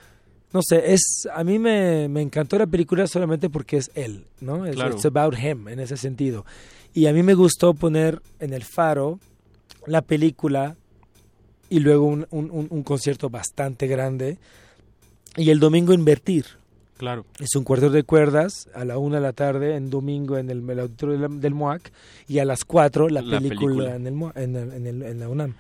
[0.53, 4.65] no sé, es a mí me, me encantó la película solamente porque es él, ¿no?
[4.65, 4.93] Es Claro.
[4.95, 6.45] it's about him en ese sentido.
[6.93, 9.19] Y a mí me gustó poner en el faro
[9.87, 10.75] la película
[11.69, 14.37] y luego un, un- un- un concierto bastante grande
[15.37, 16.45] y el domingo invertir.
[17.01, 17.25] Claro.
[17.39, 20.69] Es un cuarto de cuerdas a la una de la tarde en domingo en el,
[20.69, 21.91] el auditorio del, MOAC
[22.27, 23.95] y a las cuatro la, La película, película.
[23.95, 25.55] En, el, en, el- en el- en la UNAM.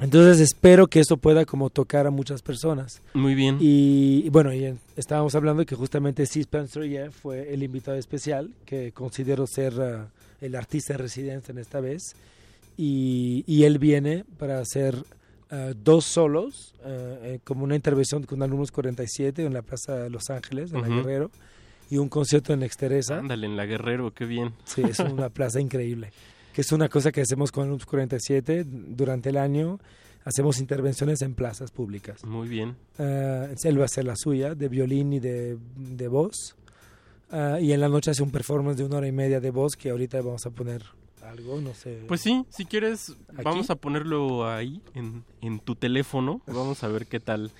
[0.00, 3.02] Entonces espero que eso pueda como tocar a muchas personas.
[3.14, 3.58] Muy bien.
[3.60, 6.40] Y, y bueno, y estábamos hablando que justamente C.
[6.40, 10.08] Spencer Yeff fue el invitado especial, que considero ser ah,
[10.40, 12.16] el artista en residencia en esta vez.
[12.76, 14.96] Y, y él viene para hacer
[15.52, 20.28] ah, dos solos, eh, como una intervención con alumnos 47 en la Plaza de Los
[20.30, 20.96] Ángeles, en la Ujú.
[20.96, 21.30] Guerrero,
[21.90, 23.18] y un concierto en Exteresa.
[23.18, 24.52] Ándale, en la Guerrero, qué bien.
[24.64, 26.10] Sí, es una plaza increíble.
[26.52, 29.78] Que es una cosa que hacemos con Alumnos 47 durante el año.
[30.24, 32.24] Hacemos intervenciones en plazas públicas.
[32.24, 32.76] Muy bien.
[32.98, 36.56] Ah, él va a hacer la suya, de violín y de, de voz.
[37.30, 39.74] Ah, y en la noche hace un performance de una hora y media de voz
[39.76, 40.82] que ahorita vamos a poner
[41.32, 42.04] algo, no sé.
[42.06, 43.42] Pues sí, si quieres, ¿Aquí?
[43.42, 46.40] vamos a ponerlo ahí, en, en tu teléfono.
[46.46, 47.50] Vamos a ver qué tal.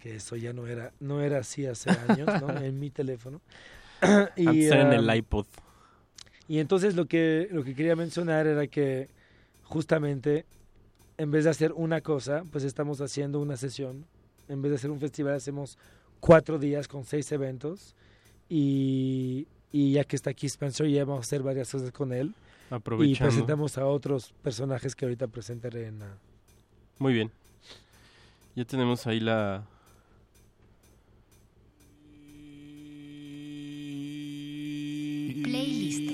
[0.00, 2.50] Que eso ya no era, no era así hace años, ¿no?
[2.62, 3.40] En mi teléfono.
[4.36, 5.46] y, Antes era en el iPod.
[6.46, 9.08] Y entonces lo que, lo que quería mencionar era que
[9.62, 10.44] justamente
[11.16, 14.04] en vez de hacer una cosa, pues estamos haciendo una sesión.
[14.48, 15.78] En vez de hacer un festival, hacemos
[16.20, 17.94] cuatro días con seis eventos.
[18.48, 22.34] Y, y ya que está aquí Spencer, ya vamos a hacer varias cosas con él.
[23.00, 26.00] Y presentamos a otros personajes que ahorita presentaré en...
[26.98, 27.30] Muy bien.
[28.54, 29.64] Ya tenemos ahí la...
[35.42, 36.10] Playlist.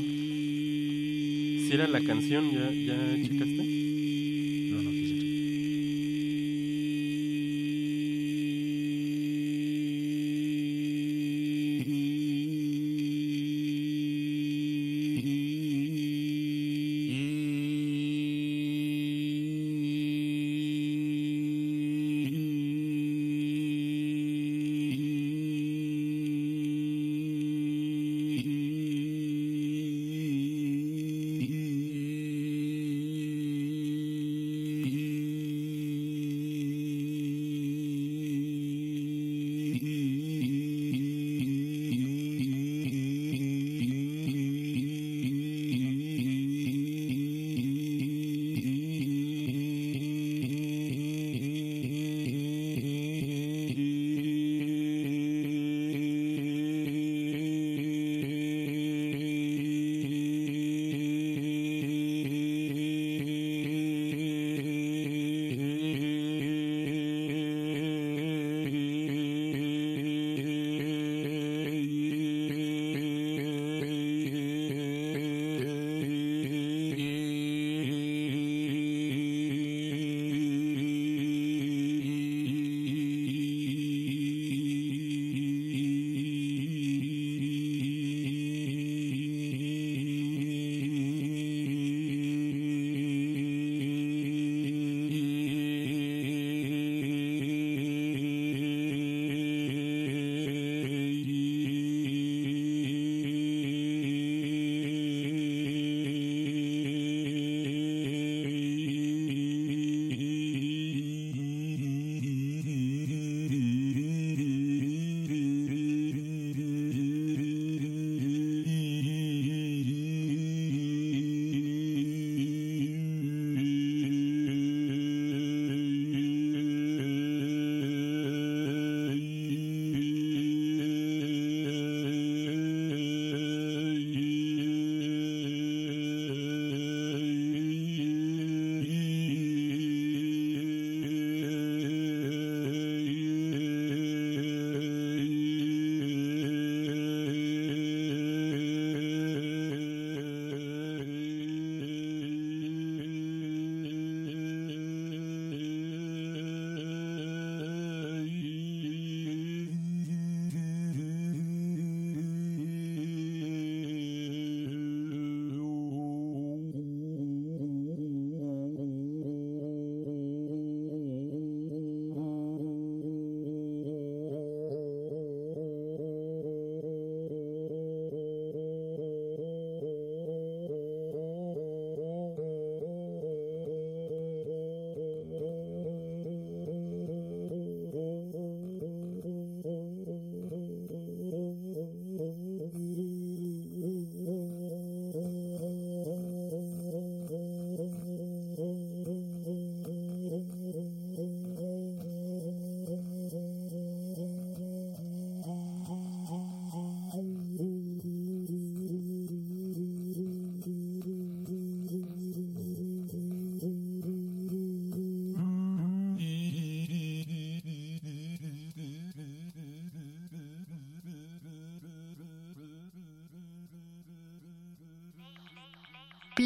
[1.66, 3.80] Si era la canción, ¿ya, ya checaste?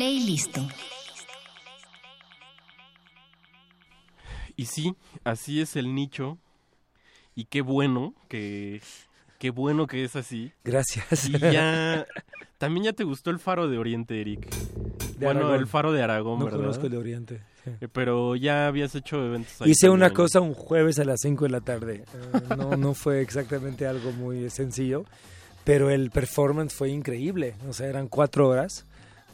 [0.04, 0.58] Playlist.
[4.54, 4.94] Y sí,
[5.24, 6.36] así es el nicho.
[7.34, 8.82] Y qué bueno que
[9.38, 10.52] qué bueno que es así.
[10.62, 11.30] Gracias.
[11.30, 12.04] Y ya
[12.58, 14.46] también ya te gustó el faro de Oriente, Eric.
[15.16, 15.60] De bueno, Aragón.
[15.60, 16.60] el faro de Aragón, No ¿verdad?
[16.60, 17.42] conozco el de Oriente.
[17.64, 17.70] sí.
[17.80, 21.44] Eh, Pero ya habías hecho eventos ahí Hice una cosa un jueves a las 5
[21.46, 22.04] de la tarde.
[22.12, 25.06] Eh, no, no fue exactamente algo muy sencillo,
[25.64, 27.54] pero el performance fue increíble.
[27.66, 28.84] O sea, eran cuatro horas.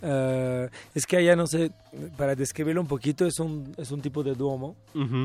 [0.02, 1.70] Eh, es que allá, no sé,
[2.16, 4.76] para describirlo un poquito, es un, es un tipo de duomo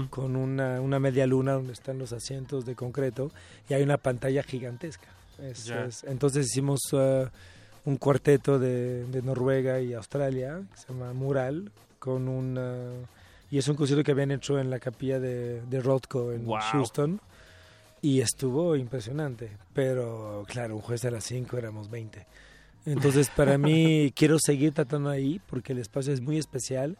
[0.09, 3.31] con una, una media luna donde están los asientos de concreto
[3.69, 5.07] y hay una pantalla gigantesca.
[5.41, 7.27] Es- entonces hicimos eh,
[7.85, 12.55] un cuarteto de, de Noruega y Australia, que se llama Mural, con un...
[12.59, 13.05] eh,
[13.51, 16.59] y es un concierto que habían hecho en la capilla de, de Rothko en Wow.
[16.71, 17.21] Houston.
[18.01, 19.49] Y estuvo impresionante.
[19.73, 22.25] Pero claro, un jueves a las 5 éramos 20.
[22.85, 26.97] Entonces, para mí, quiero seguir tratando ahí porque el espacio es muy especial.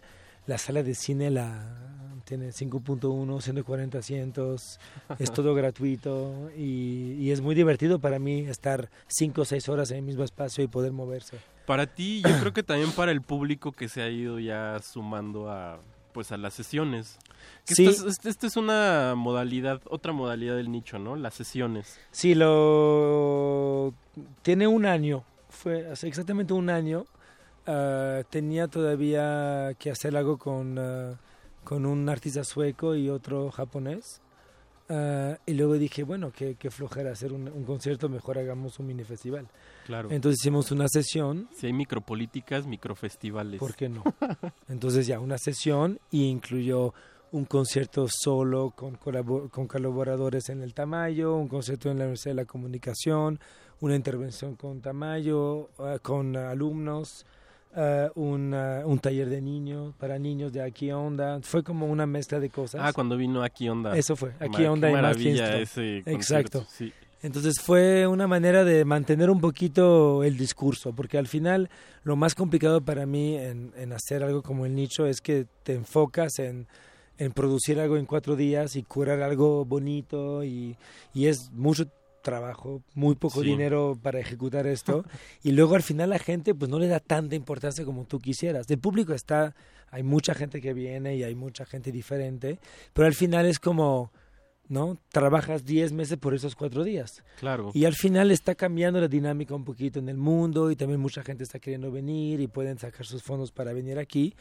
[0.47, 4.79] La sala de cine la tiene 5.1, 140 asientos,
[5.19, 9.91] es todo gratuito y, y es muy divertido para mí estar 5 o 6 horas
[9.91, 11.37] en el mismo espacio y poder moverse.
[11.65, 15.49] Para ti, yo creo que también para el público que se ha ido ya sumando
[15.49, 15.79] a
[16.15, 17.17] pues a las sesiones.
[17.65, 17.85] Sí.
[17.85, 21.17] esta, es, esta es una modalidad, otra modalidad del nicho, ¿no?
[21.17, 21.99] Las sesiones.
[22.09, 23.93] Sí, lo
[24.41, 25.25] tiene un año,
[25.65, 27.07] fue hace exactamente un año.
[27.65, 31.19] ah, tenía todavía que hacer algo con, ah,
[31.63, 34.21] con un artista sueco y otro japonés.
[34.89, 38.85] Ah, y luego dije, bueno, qué, qué flojera hacer un, un concierto, mejor hagamos un
[38.85, 39.47] mini festival.
[39.87, 40.11] Claro.
[40.11, 41.49] Entonces hicimos una sesión.
[41.55, 43.59] Si hay micropolíticas, microfestivales.
[43.59, 44.03] ¿Por qué no?
[44.69, 46.93] Entonces ya una sesión y incluyó
[47.31, 52.41] un concierto solo con, con colaboradores en el Tamayo, un concierto en la Universidad de
[52.43, 53.39] la Comunicación,
[53.81, 57.25] una intervención con Tamayo, ah, con alumnos,
[57.75, 61.39] ah, un, ah, un taller de niños, para niños de Aquí Onda.
[61.41, 62.81] Fue como una mezcla de cosas.
[62.83, 63.95] Ah, cuando vino Aquí Onda.
[63.97, 66.65] Eso fue, Ma- Aquí qué Onda y maravilla ese Exacto.
[66.69, 66.91] sí.
[67.21, 71.71] Entonces fue una manera de mantener un poquito el discurso, porque al final
[72.03, 75.73] lo más complicado para mí en, en hacer algo como el nicho es que te
[75.73, 76.67] enfocas en,
[77.17, 80.75] en producir algo en cuatro días y curar algo bonito y,
[81.15, 81.85] y es mucho
[82.25, 83.47] trabajo, muy poco Sí.
[83.47, 85.05] dinero para ejecutar esto
[85.43, 88.69] y luego al final la gente pues no le da tanta importancia como tú quisieras.
[88.69, 89.55] El público está,
[89.91, 92.59] hay mucha gente que viene y hay mucha gente diferente,
[92.93, 94.11] pero al final es como,
[94.67, 94.97] ¿no?
[95.09, 97.23] Trabajas 10 meses por esos cuatro días.
[97.39, 97.69] Claro.
[97.73, 101.21] Y al final está cambiando la dinámica un poquito en el mundo y también mucha
[101.23, 104.33] gente está queriendo venir y pueden sacar sus fondos para venir aquí.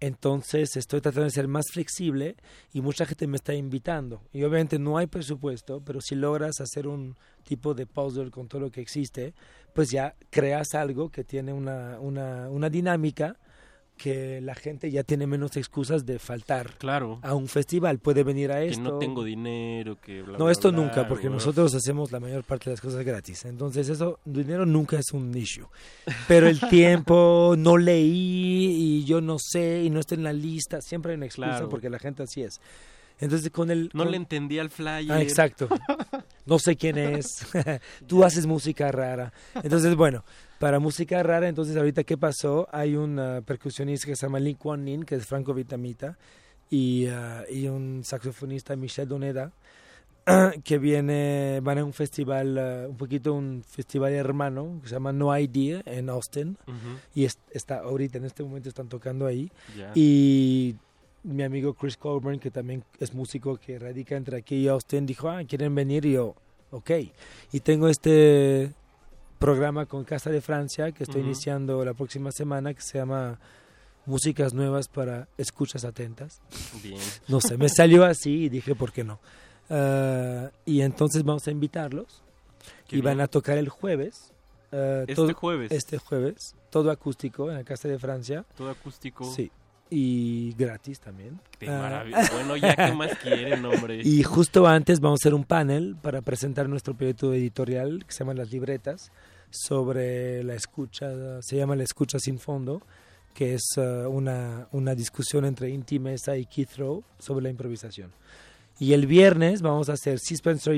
[0.00, 2.36] Entonces estoy tratando de ser más flexible
[2.72, 4.22] y mucha gente me está invitando.
[4.32, 8.60] Y obviamente no hay presupuesto, pero si logras hacer un tipo de puzzle con todo
[8.60, 9.34] lo que existe,
[9.72, 13.36] pues ya creas algo que tiene una, una, una dinámica
[13.98, 17.18] que la gente ya tiene menos excusas de faltar Claro.
[17.22, 17.98] a un festival.
[17.98, 18.80] Puede venir a Que esto.
[18.82, 22.44] no tengo dinero, que bla, No, bla, esto bla, nunca, porque nosotros hacemos la mayor
[22.44, 23.44] parte de las cosas gratis.
[23.44, 25.66] Entonces, eso, dinero nunca es un issue.
[26.26, 30.80] Pero el tiempo, no leí y yo no sé y no está en la lista,
[30.80, 31.68] siempre hay una excusa Claro.
[31.68, 32.60] porque la gente así es.
[33.20, 33.90] Entonces, con el.
[33.92, 35.10] No con- le entendí al flyer.
[35.12, 35.68] Ah, exacto.
[36.46, 37.46] No sé quién es.
[38.06, 39.32] Tú haces música rara.
[39.62, 40.24] Entonces, bueno,
[40.58, 42.68] para música rara, entonces ahorita, ¿qué pasó?
[42.72, 46.16] Hay un ah, percusionista que se llama Lee Kuan Nin, que es Franco Vitamita,
[46.70, 49.52] y, ah, y un saxofonista, Michel Doneda,
[50.64, 55.36] que viene, van a un festival, un poquito un festival hermano, que se llama No
[55.38, 56.56] Idea, en Austin,
[57.14, 59.50] y es- está ahorita, en este momento están tocando ahí.
[59.94, 60.76] Y
[61.24, 65.28] mi amigo Chris Colburn, que también es músico que radica entre aquí y Austin, dijo,
[65.28, 66.04] ah, ¿quieren venir?
[66.06, 66.34] Y yo,
[66.70, 66.90] ok.
[67.52, 68.72] Y tengo este
[69.38, 73.38] programa con Casa de Francia que estoy iniciando la próxima semana que se llama
[74.06, 76.40] Músicas Nuevas para Escuchas Atentas.
[76.82, 77.00] Bien.
[77.28, 79.20] No sé, me salió así y dije, ¿por qué no?
[79.70, 82.22] Ah, y entonces vamos a invitarlos
[82.88, 84.32] Qué y van a tocar el jueves.
[84.72, 85.70] ah, Este jueves.
[85.72, 88.44] Este jueves, todo acústico en la Casa de Francia.
[88.56, 89.24] Todo acústico.
[89.32, 89.50] Sí.
[89.90, 91.40] Y gratis también.
[91.58, 92.04] Qué Ah.
[92.32, 94.00] Bueno, ya, ¿qué más quieren, hombre?
[94.04, 98.18] Y justo antes vamos a hacer un panel para presentar nuestro proyecto editorial que se
[98.20, 99.10] llama Las Libretas
[99.50, 102.82] sobre la escucha, se llama La Escucha Sin Fondo,
[103.34, 108.10] que es ah, una, una discusión entre Inti Mesa y Keith Rowe sobre la improvisación.
[108.80, 110.74] Y el viernes vamos a hacer Spencer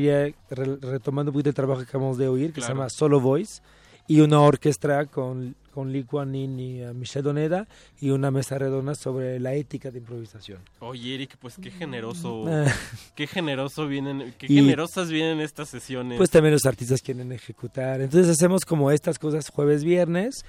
[0.51, 2.75] re, retomando un poquito el trabajo que acabamos de oír, que se Claro.
[2.77, 3.61] llama Solo Voice,
[4.07, 7.67] y una orquesta con, con Yin y ah, Michel Doneda,
[8.01, 10.61] y una mesa redonda sobre la ética de improvisación.
[10.81, 12.45] Oye, Eric, pues qué generoso.
[12.49, 12.67] Ah.
[13.15, 14.35] qué generoso vienen.
[14.39, 16.19] Qué Y- generosas vienen estas sesiones.
[16.19, 18.01] Pues también los artistas quieren ejecutar.
[18.01, 20.45] Entonces hacemos como estas cosas jueves, viernes.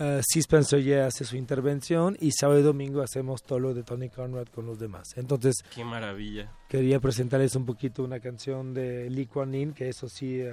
[0.00, 3.84] Uh, sí, Spencer ya hace su intervención y sábado y domingo hacemos todo lo de
[3.84, 5.10] Tony Conrad con los demás.
[5.14, 6.50] Entonces, qué maravilla.
[6.68, 10.50] Quería presentarles un poquito una canción de Lee Kuan Yin, que eso sí, uh,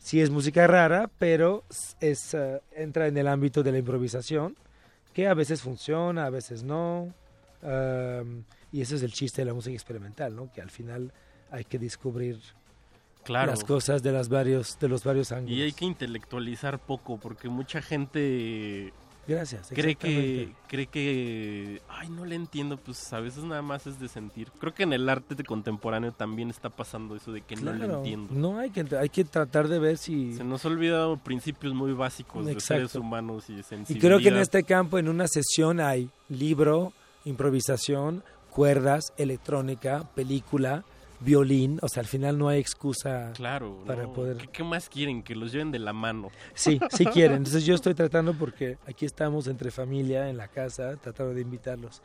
[0.00, 1.62] sí es música rara, pero
[2.00, 4.56] es uh, entra en el ámbito de la improvisación,
[5.12, 7.14] que a veces funciona, a veces no.
[7.62, 10.50] Um, y ese es el chiste de la música experimental, ¿no?
[10.52, 11.12] Que al final
[11.50, 12.38] hay que descubrir
[13.24, 13.50] claro.
[13.50, 15.58] las cosas de, las varios, de los varios ángulos.
[15.58, 18.92] Y hay que intelectualizar poco, porque mucha gente
[19.30, 19.68] Gracias.
[19.72, 24.08] Cree que, cree que, ay, no le entiendo, pues a veces nada más es de
[24.08, 24.50] sentir.
[24.58, 27.86] Creo que en el arte de contemporáneo también está pasando eso de que claro, no
[27.86, 28.34] le entiendo.
[28.34, 30.34] No, hay que, hay que tratar de ver si...
[30.34, 32.74] Se nos ha olvidado principios muy básicos Exacto.
[32.74, 33.96] de seres humanos y sensibilidad.
[33.96, 36.92] Y creo que en este campo, en una sesión hay libro,
[37.24, 40.84] improvisación, cuerdas, electrónica, película,
[41.20, 44.12] violín, o sea, al final no hay excusa claro, para no.
[44.12, 44.36] poder...
[44.38, 45.22] ¿Qué, ¿Qué, más quieren?
[45.22, 46.30] Que los lleven de la mano.
[46.54, 47.38] Sí, sí quieren.
[47.38, 52.02] Entonces yo estoy tratando porque aquí estamos entre familia, en la casa, tratando de invitarlos.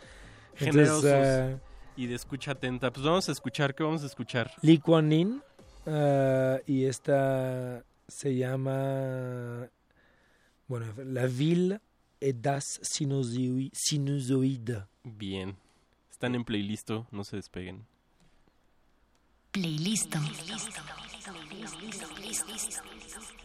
[0.55, 2.91] Generosos Entonces, uh, y de escucha atenta.
[2.91, 4.51] Pues vamos a escuchar, ¿qué vamos a escuchar?
[4.61, 5.41] Lee Kuan Yin,
[5.85, 9.69] uh, y esta se llama,
[10.67, 11.79] bueno, La Ville
[12.19, 12.79] et das.
[15.03, 15.55] Bien.
[16.09, 17.85] Están en playlist, no se despeguen.
[19.55, 20.09] Playlist.
[22.17, 23.44] Playlist.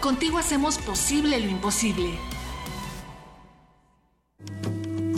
[0.00, 2.18] Contigo hacemos posible lo imposible.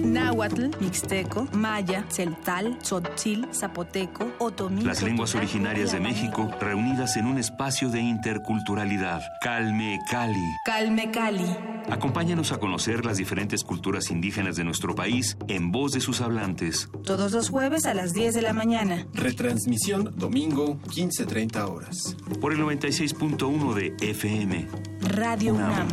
[0.02, 4.82] Náhuatl, Mixteco, Maya, Celtal, Tzotzil, Zapoteco, Otomí.
[4.82, 9.22] Las lenguas originarias de México reunidas en un espacio de interculturalidad.
[9.40, 10.44] Calme Cali.
[10.66, 11.46] Calme Cali.
[11.90, 16.88] Acompáñanos a conocer las diferentes culturas indígenas de nuestro país en voz de sus hablantes.
[17.04, 19.06] Todos los jueves a las 10 de la mañana.
[19.12, 22.16] Retransmisión domingo 15.30 horas.
[22.40, 24.68] Por el 96.1 de FM.
[25.00, 25.88] Radio UNAM.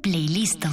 [0.03, 0.67] Playlist.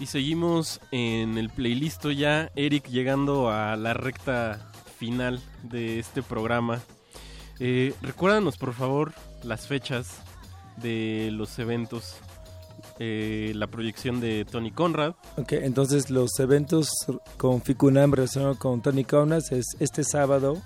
[0.00, 6.80] Y seguimos en el playlist ya, Eric llegando a la recta final de este programa.
[7.58, 10.18] Eh, recuérdanos por favor las fechas
[10.76, 12.16] de los eventos,
[13.00, 15.14] eh, la proyección de Tony Conrad.
[15.36, 16.90] Ok, entonces los eventos
[17.36, 20.62] con Ficunam relacionados con Tony Conrad es este sábado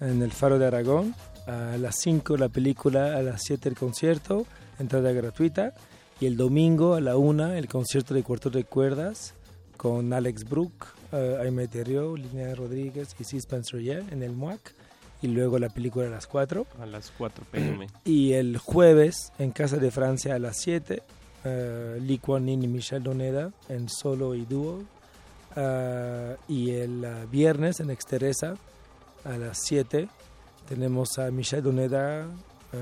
[0.00, 1.14] en el Faro de Aragón,
[1.46, 4.46] a las 5 la película, a las 7 el concierto,
[4.78, 5.72] entrada gratuita.
[6.18, 9.34] Y el domingo a la 1 el concierto de Cuarto de Cuerdas
[9.76, 13.36] con Alex Brook, uh, Aime Terrio, Lina Rodríguez y C.
[13.36, 14.74] Spencer en el MUAC.
[15.20, 16.66] Y luego la película a las 4.
[16.80, 17.88] A las 4 pm.
[18.04, 21.02] Y el jueves en Casa de Francia a las 7,
[21.44, 24.84] uh, Lee Kuan Yin y Michelle Doneda en solo y dúo.
[25.54, 28.56] Uh, y el viernes en Exteresa
[29.24, 30.08] a las 7
[30.66, 32.26] tenemos a Michelle Doneda,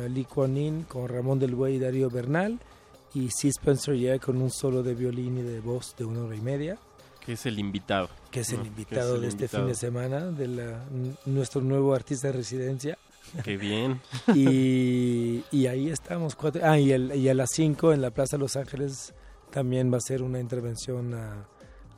[0.09, 2.61] Lee Kuan Yin con Ramón del Buey y Darío Bernal
[3.15, 3.49] y C.
[3.49, 6.79] Spencer ya con un solo de violín y de voz de una hora y media.
[7.25, 8.11] Que es el invitado.
[8.31, 8.67] Que es el ¿no?
[8.67, 9.65] invitado es el de este invitado.
[9.65, 10.85] fin de semana, de la,
[11.25, 12.99] nuestro nuevo artista de residencia.
[13.43, 14.01] Qué bien.
[14.35, 16.35] y, y ahí estamos.
[16.35, 19.15] Cuatro, ah, y, el, y a las 5 en la Plaza Los Ángeles
[19.51, 21.47] también va a ser una intervención a,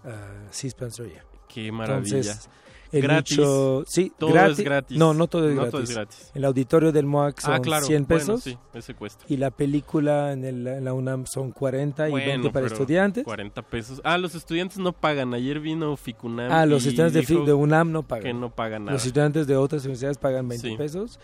[0.05, 0.69] a C.
[0.69, 1.25] Spencer.
[1.49, 2.19] Qué maravilla.
[2.19, 2.49] Entonces,
[2.97, 3.39] el Gratis.
[3.39, 4.59] nicho- sí, Todo gratis.
[4.59, 4.99] es gratis.
[4.99, 5.71] No, no todo es No gratis.
[5.73, 6.31] todo es gratis.
[6.35, 7.87] El auditorio del MOAC son Ah, claro.
[7.87, 8.43] 100 Bueno, pesos.
[8.43, 9.25] sí, ese cuesta.
[9.29, 13.25] Y la película en, el- en la UNAM son 40 y Bueno, 20 para estudiantes.
[13.25, 14.01] 40 pesos.
[14.05, 15.35] Ah, los estudiantes no pagan.
[15.35, 16.51] Ayer vino Ficunam.
[16.51, 18.23] Ah, los y estudiantes de, de UNAM no pagan.
[18.25, 18.93] Que no pagan nada.
[18.95, 20.77] Los estudiantes de otras universidades pagan 20 Sí.
[20.77, 21.19] pesos.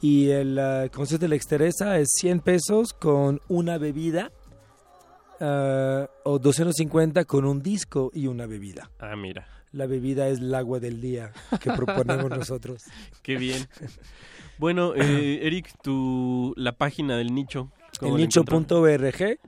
[0.00, 4.30] Y el ah, concierto de la Exteresa es 100 pesos con una bebida.
[5.40, 8.90] ah, o 250 con un disco y una bebida.
[8.98, 9.46] Ah, mira.
[9.72, 12.84] La bebida es el agua del día que proponemos nosotros.
[13.22, 13.66] Qué bien.
[14.58, 17.70] Bueno, eh, Eric, tu, la página del nicho.
[18.00, 19.38] ¿cómo El nicho.org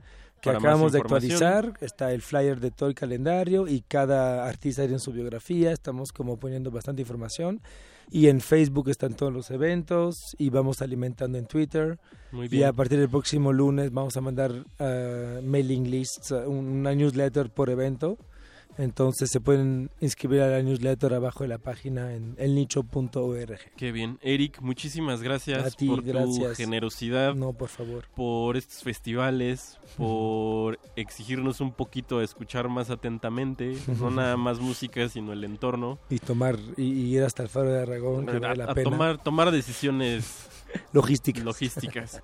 [0.41, 1.73] que para acabamos de actualizar.
[1.81, 5.71] Está el flyer de todo el calendario y cada artista tiene su biografía.
[5.71, 7.61] Estamos como poniendo bastante información.
[8.09, 11.99] Y en Facebook están todos los eventos y vamos alimentando en Twitter.
[12.31, 12.65] Muy Y bien.
[12.67, 17.69] a partir del próximo lunes vamos a mandar eh, mailing lists, un- una newsletter por
[17.69, 18.17] evento.
[18.77, 23.59] Entonces se pueden inscribir a la newsletter abajo de la página en elnicho.org.
[23.75, 24.17] Qué bien.
[24.21, 27.35] Eric, muchísimas gracias A ti, por tu generosidad.
[27.35, 28.05] No, por favor.
[28.15, 35.07] Por estos festivales, por exigirnos un poquito a escuchar más atentamente, no nada más música,
[35.09, 35.99] sino el entorno.
[36.09, 38.73] Y tomar y, y ir hasta el Faro de Aragón, que a, vale la a
[38.73, 38.89] pena.
[38.89, 40.47] tomar, tomar decisiones
[40.93, 41.43] Logísticas.
[41.43, 42.21] logísticas.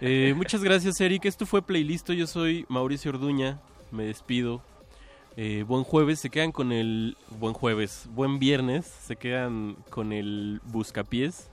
[0.00, 1.24] Eh, muchas gracias, Eric.
[1.24, 2.12] Esto fue Playlisto.
[2.12, 3.60] Yo soy Mauricio Orduña.
[3.90, 4.62] Me despido.
[5.40, 6.18] Eh, buen jueves.
[6.18, 7.16] Se quedan con el.
[7.38, 8.08] Buen jueves.
[8.12, 8.86] Buen viernes.
[8.86, 11.48] Se quedan con el Buscapiés.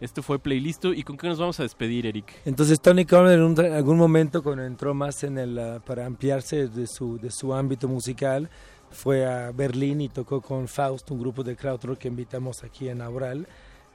[0.00, 0.92] Esto fue Playlisto.
[0.92, 2.26] ¿Y con qué nos vamos a despedir, Eric?
[2.44, 6.66] Entonces Tony Conner en, un- algún momento cuando entró más en el ah, para ampliarse
[6.66, 8.50] de su de su ámbito musical
[8.90, 13.00] fue a Berlín y tocó con Faust, un grupo de krautrock que invitamos aquí en
[13.00, 13.46] Aural.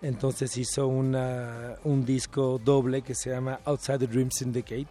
[0.02, 4.88] Entonces hizo una, un disco doble que se llama Outside the Dream Syndicate,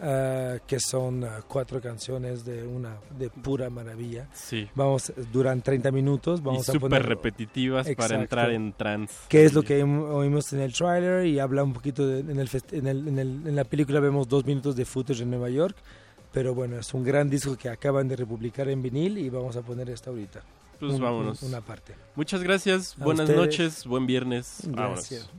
[0.00, 4.28] ah, que son ah, cuatro canciones de una de pura maravilla.
[4.32, 4.68] Sí.
[4.74, 6.42] Vamos, duran 30 minutos.
[6.42, 8.14] Vamos y a súper poner repetitivas para Exacto.
[8.22, 9.14] entrar en trance.
[9.28, 11.26] ¿Qué es lo que oímos en el trailer?
[11.26, 14.00] Y habla un poquito de- en, el fest- en, el- en el- en la película
[14.00, 15.76] vemos dos minutos de footage en Nueva York,
[16.32, 19.62] pero bueno, es un gran disco que acaban de republicar en vinil y vamos a
[19.62, 20.42] poner esta ahorita.
[20.80, 21.40] Pues Un- vámonos.
[21.42, 21.94] un- una parte.
[22.16, 22.96] Muchas gracias.
[23.00, 23.40] A Buenas ustedes.
[23.40, 23.86] noches.
[23.86, 24.58] Buen viernes.
[24.66, 25.08] Vámonos.
[25.08, 25.30] Gracias.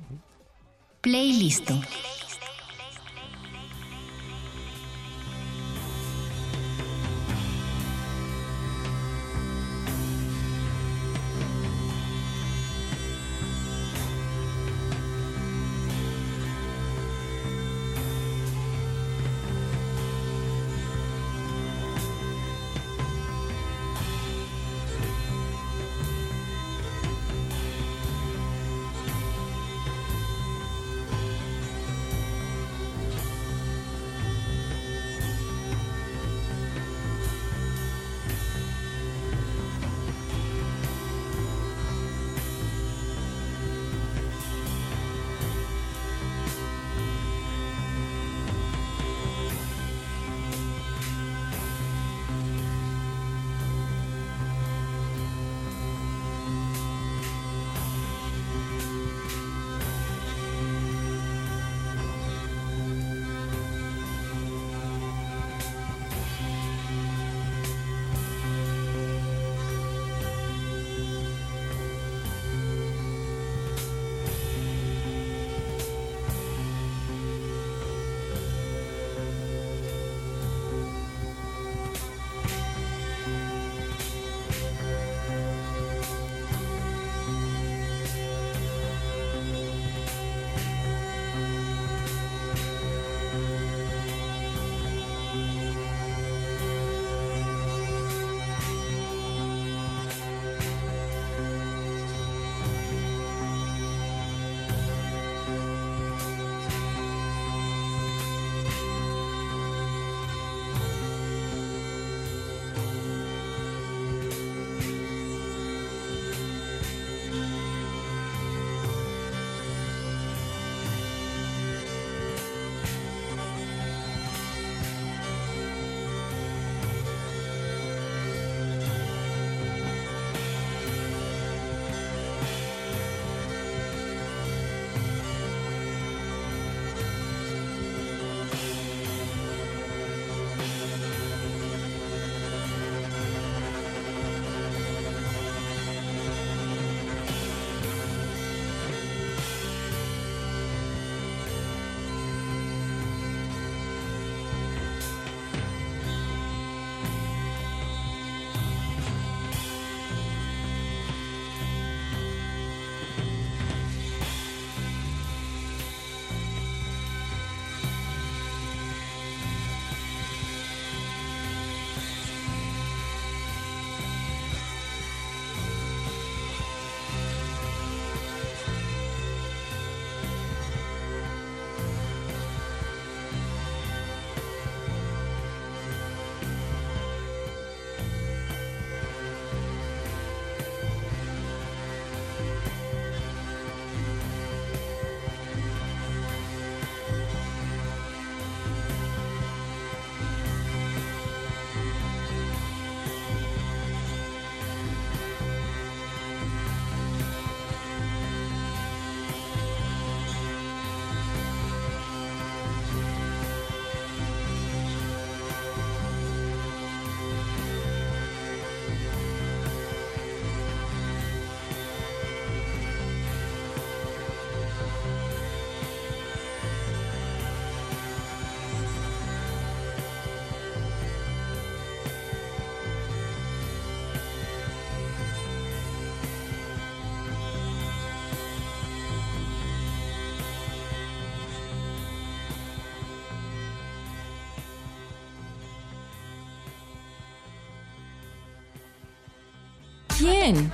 [250.45, 250.71] ¿Quién?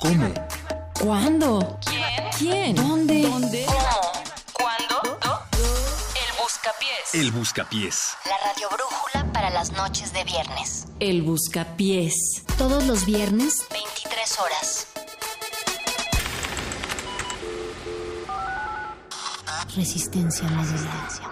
[0.00, 0.34] ¿Cómo?
[1.00, 1.78] ¿Cuándo?
[2.36, 2.74] ¿Quién?
[2.74, 3.22] ¿Dónde?
[3.22, 4.12] ¿Cómo?
[4.52, 5.18] ¿Cuándo?
[6.16, 7.14] El buscapiés.
[7.14, 8.16] El buscapiés.
[8.24, 10.88] La radio brújula para las noches de viernes.
[10.98, 12.42] El buscapiés.
[12.56, 14.86] Todos los viernes, 23 horas.
[19.76, 21.27] Resistencia modulada.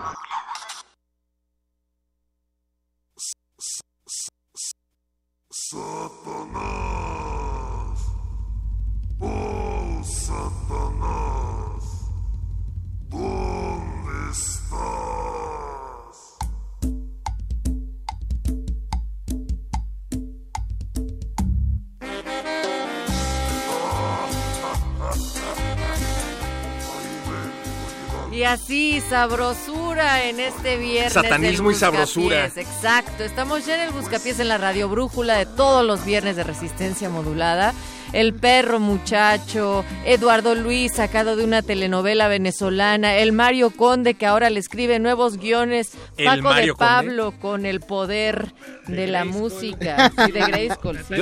[29.08, 31.12] Sabrosura en este viernes.
[31.12, 32.46] Satanismo y sabrosura.
[32.46, 36.44] Exacto, estamos ya en el Buscapiés en la Radio Brújula de todos los viernes de
[36.44, 37.74] resistencia modulada.
[38.12, 44.50] El perro muchacho, Eduardo Luis sacado de una telenovela venezolana, el Mario Conde que ahora
[44.50, 48.54] le escribe nuevos guiones, El Paco Mario de Pablo con el poder
[48.86, 51.14] de, la música, sí, de Grayskull, sí.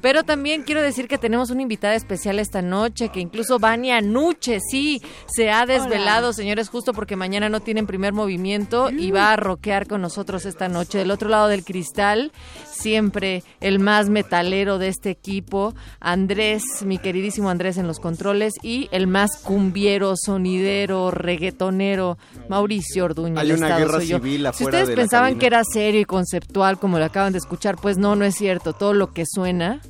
[0.00, 4.60] Pero también quiero decir que tenemos una invitada especial esta noche, que incluso Vania Nuche,
[4.60, 9.36] sí, se ha desvelado, señores, justo porque mañana no tienen primer movimiento y va a
[9.36, 10.98] rockear con nosotros esta noche.
[10.98, 12.32] Del otro lado del cristal,
[12.70, 15.74] siempre el más metalero de este equipo,
[16.04, 22.18] Andrés, mi queridísimo Andrés en los controles, y el más cumbiero, sonidero, reggaetonero,
[22.48, 23.40] Mauricio Orduña.
[23.40, 26.78] Hay una guerra civil Si afuera ustedes de la pensaban que era serio y conceptual,
[26.78, 28.74] como lo acaban de escuchar, pues no, no es cierto.
[28.74, 29.80] Todo lo que suena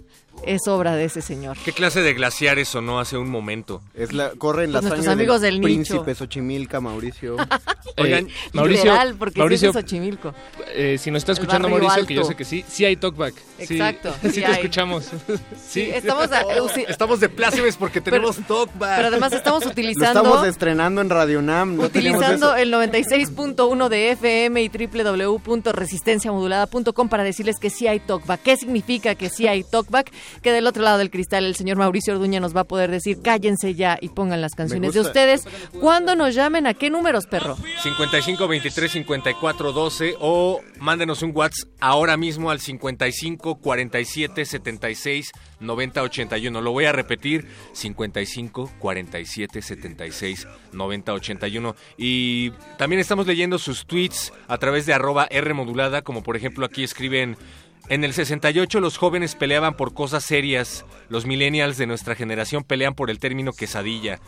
[0.46, 1.56] es obra de ese señor.
[1.64, 3.80] ¿Qué clase de glaciares sonó hace un momento?
[3.94, 5.64] Es la, corre en la Pues nuestros sangre amigos del nicho.
[5.64, 7.36] príncipe Xochimilca, Mauricio.
[7.96, 10.34] Oigan, Mauricio, Literal, porque Mauricio, sí es de Xochimilco.
[10.74, 13.34] eh, si nos está escuchando Mauricio, que yo sé que sí, sí hay talkback.
[13.58, 14.52] Exacto, Sí, sí te hay.
[14.54, 15.10] escuchamos.
[15.68, 16.42] Sí, estamos, a-
[16.88, 18.96] Estamos de plácemes porque tenemos talkback.
[18.96, 20.20] pero además estamos Lo utilizando...
[20.22, 21.76] estamos estrenando en Radio Nam.
[21.76, 28.42] no Utilizando el 96.1 de FM y www.resistenciamodulada.com para decirles que sí hay talkback.
[28.42, 30.10] ¿Qué significa que sí hay talkback?
[30.43, 33.20] Que del otro lado del cristal el señor Mauricio Orduña nos va a poder decir
[33.23, 35.44] cállense ya y pongan las canciones de ustedes.
[35.81, 36.66] ¿Cuándo nos llamen?
[36.66, 37.56] ¿A qué números, perro?
[37.82, 46.02] 55 23 54 12 o mándenos un WhatsApp ahora mismo al 55 47 76 90
[46.02, 46.61] 81.
[46.61, 51.77] Lo voy a repetir: 55 47 76 90 81.
[51.97, 56.66] Y también estamos leyendo sus tweets a través de arroba R modulada, como por ejemplo
[56.66, 57.36] aquí escriben.
[57.89, 62.94] En el 68 los jóvenes peleaban por cosas serias, los millennials de nuestra generación pelean
[62.94, 64.20] por el término quesadilla.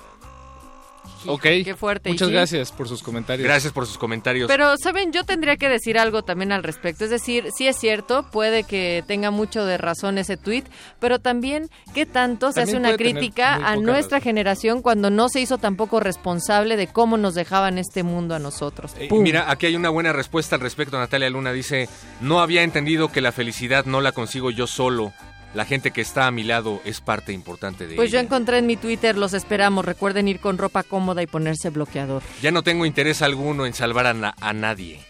[1.26, 1.42] Ok.
[1.42, 3.46] Qué fuerte, Muchas gracias por sus comentarios.
[3.46, 4.48] Gracias por sus comentarios.
[4.48, 5.12] Pero, ¿saben?
[5.12, 7.04] Yo tendría que decir algo también al respecto.
[7.04, 10.64] Es decir, sí es cierto, puede que tenga mucho de razón ese tweet,
[11.00, 15.40] pero también, ¿qué tanto se También hace una crítica a nuestra generación cuando no se
[15.40, 18.92] hizo tampoco responsable de cómo nos dejaban este mundo a nosotros?
[18.98, 19.08] Eh.
[19.10, 20.98] Mira, aquí hay una buena respuesta al respecto.
[20.98, 21.88] Natalia Luna dice,
[22.20, 25.12] no había entendido que la felicidad no la consigo yo solo.
[25.56, 28.66] La gente que está a mi lado es parte importante de Pues yo encontré en
[28.66, 29.86] mi Twitter, los esperamos.
[29.86, 32.22] Recuerden ir con ropa cómoda y ponerse bloqueador.
[32.42, 35.00] Ya no tengo interés alguno en salvar a, na- a nadie.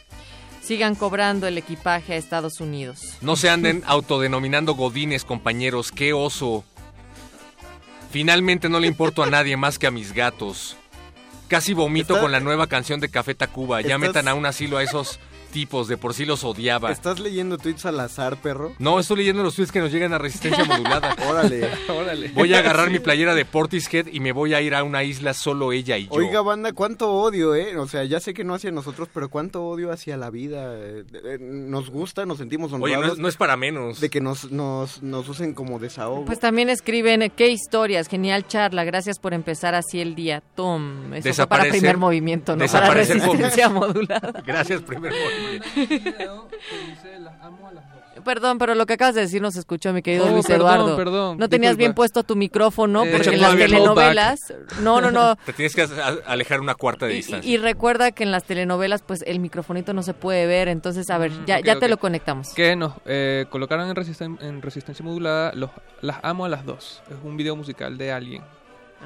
[0.63, 3.17] Sigan cobrando el equipaje a Estados Unidos.
[3.23, 5.91] No se anden autodenominando godines, compañeros.
[5.91, 6.65] ¡Qué oso!
[8.13, 10.77] Finalmente no le importo a nadie más que a mis gatos.
[11.49, 13.81] Casi vomito Está- con la nueva canción de Café Tacuba.
[13.83, 15.19] Ya metan a un asilo a esos
[15.57, 15.89] tipos.
[15.89, 16.93] De por sí los odiaba.
[16.93, 18.75] ¿Estás leyendo tweets al azar, perro?
[18.79, 21.17] No, estoy leyendo los tweets que nos llegan a Resistencia Modulada.
[21.27, 21.67] Órale.
[21.89, 22.29] Órale.
[22.35, 25.33] Voy a agarrar mi playera de Portishead y me voy a ir a una isla
[25.33, 26.13] solo ella y yo.
[26.13, 27.77] Oiga, banda, cuánto odio, ¿eh?
[27.79, 30.75] O sea, ya sé que no hacia nosotros, pero cuánto odio hacia la vida.
[30.77, 33.07] eh, eh, Nos gusta, nos sentimos Oye, honrados.
[33.07, 34.01] no es, no es para menos.
[34.01, 36.25] De que nos, nos, nos usen como desahogo.
[36.27, 40.43] Pues también escriben, qué historias, genial charla, gracias por empezar así el día.
[40.55, 44.43] Tom, eso fue para Desaparecer- primer movimiento, no para resistencia modulada.
[44.47, 45.46] Gracias, primer movimiento.
[48.25, 50.97] Perdón, pero lo que acabas de decir nos escuchó mi querido Oh, Luis perdón, Eduardo.
[50.97, 51.79] perdón, no tenías disculpa.
[51.79, 54.55] bien puesto tu micrófono Eh, porque en las telenovelas...
[54.81, 55.37] No, no, no.
[55.47, 55.87] Te tienes que
[56.27, 57.51] alejar una cuarta de Y, distancia.
[57.51, 61.19] y recuerda que en las telenovelas pues el microfonito no se puede ver, entonces a
[61.19, 62.53] ver, ya, ok, ya te lo conectamos.
[62.55, 65.71] Que nos eh, colocaron en, resisten- en resistencia modulada los,
[66.01, 67.03] Las amo a las dos.
[67.11, 68.43] Es un video musical de alguien.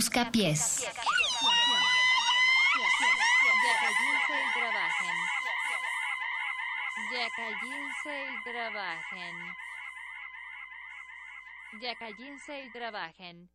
[0.08, 0.88] Busca pies.
[7.12, 9.36] Ya cállense y trabajen.
[11.82, 13.50] Ya cállense y trabajen.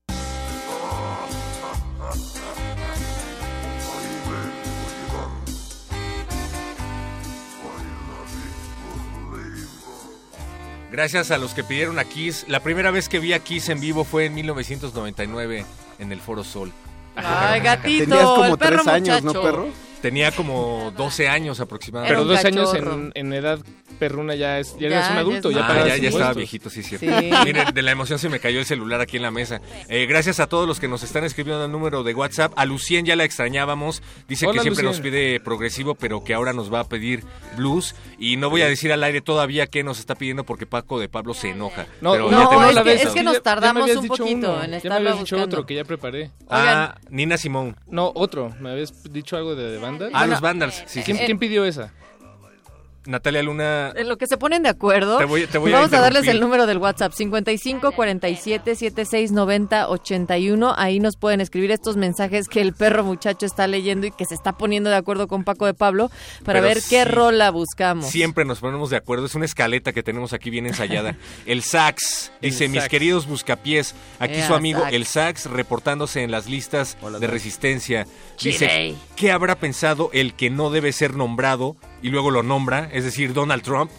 [10.91, 12.45] Gracias a los que pidieron a Kiss.
[12.47, 15.65] La primera vez que vi a Kiss en vivo fue en 1999
[16.03, 16.73] en el Foro Sol.
[17.16, 19.39] Ay, gatito, Tenías como el perro tres años, muchacho.
[19.39, 19.69] ¿no, perro?
[20.01, 22.15] Tenía como 12 años aproximadamente.
[22.15, 22.74] Pero dos años
[23.15, 23.61] en edad
[24.03, 26.33] perruna ya, es, ya, Ya, eres un ya adulto, es ya, Ah, ya, ya estaba
[26.33, 27.07] viejito, sí, cierto.
[27.07, 27.31] Sí.
[27.45, 29.61] Miren, de la emoción se me cayó el celular aquí en la mesa.
[29.89, 32.53] Eh, gracias a todos los que nos están escribiendo al número de WhatsApp.
[32.57, 34.03] A Lucien ya la extrañábamos.
[34.27, 35.05] Dice Hola, que siempre Lucien.
[35.05, 37.23] nos pide progresivo, pero que ahora nos va a pedir
[37.57, 37.95] blues.
[38.19, 41.09] Y no voy a decir al aire todavía qué nos está pidiendo porque Paco de
[41.09, 41.87] Pablo se enoja.
[42.01, 43.07] No, pero no, ya es que- decir.
[43.09, 44.97] es que nos Ya- ya me tardamos un dicho poquito uno, en Ya me estarlo
[45.11, 46.31] habías dicho otro que ya preparé.
[46.51, 47.74] Ah, Nina Simone.
[47.89, 48.53] No, otro.
[48.61, 50.11] ¿Me habías dicho algo de, de Vandal?
[50.12, 50.74] Ah, los Vandals.
[50.87, 51.23] Sí, sí, ¿Quién, sí.
[51.27, 51.93] quién pidió esa?
[53.07, 55.93] Natalia Luna, En lo que se ponen de acuerdo, Te voy- te voy a vamos
[55.93, 60.74] a, darles el número del WhatsApp 55 47 76 90 81.
[60.77, 64.35] Ahí nos pueden escribir estos mensajes que el perro muchacho está leyendo y que se
[64.35, 66.11] está poniendo de acuerdo con Paco de Pablo
[66.45, 68.07] para Pero ver qué rola buscamos.
[68.09, 69.27] siempre nos ponemos de acuerdo.
[69.27, 71.16] Es una escaleta que tenemos aquí bien ensayada.
[71.47, 74.93] El sax, dice, El mis queridos buscapiés, aquí su amigo sax.
[74.95, 78.07] el sax reportándose en las listas de resistencia.
[78.41, 78.95] Dice, Chile.
[79.16, 82.89] ¿qué habrá pensado el que no debe ser nombrado y luego lo nombra?
[82.93, 83.91] Es decir, Donald Trump.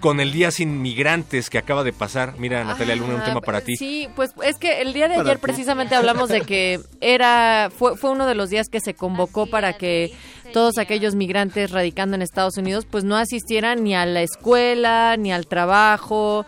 [0.00, 2.34] Con el Día Sin Migrantes que acaba de pasar.
[2.38, 3.76] Mira, Natalia Luna, un Ah, tema para ti.
[3.76, 8.10] Sí, pues es que el día de ayer precisamente hablamos de que era fue, fue
[8.10, 10.10] uno de los días que se convocó para que
[10.52, 15.32] todos aquellos migrantes radicando en Estados Unidos pues no asistieran ni a la escuela, ni
[15.32, 16.44] al trabajo,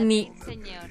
[0.00, 0.30] ni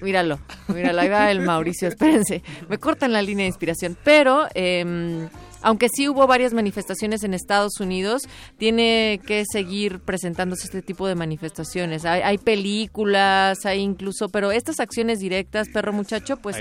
[0.01, 0.39] míralo,
[0.69, 5.27] míralo, ahí va el Mauricio, espérense, me cortan la línea de inspiración, pero em,
[5.61, 8.23] aunque sí hubo varias manifestaciones en Estados Unidos,
[8.57, 12.05] tiene que seguir presentándose este tipo de manifestaciones.
[12.05, 16.57] Hay, hay películas, hay incluso, pero estas acciones directas, perro muchacho, pues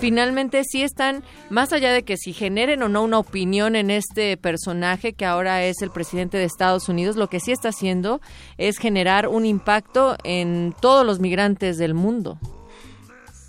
[0.00, 4.36] finalmente sí están, más allá de que si generen o no una opinión en este
[4.36, 8.20] personaje que ahora es el presidente de Estados Unidos, lo que sí está haciendo
[8.58, 12.38] es generar un impacto en todos los migrantes del mundo.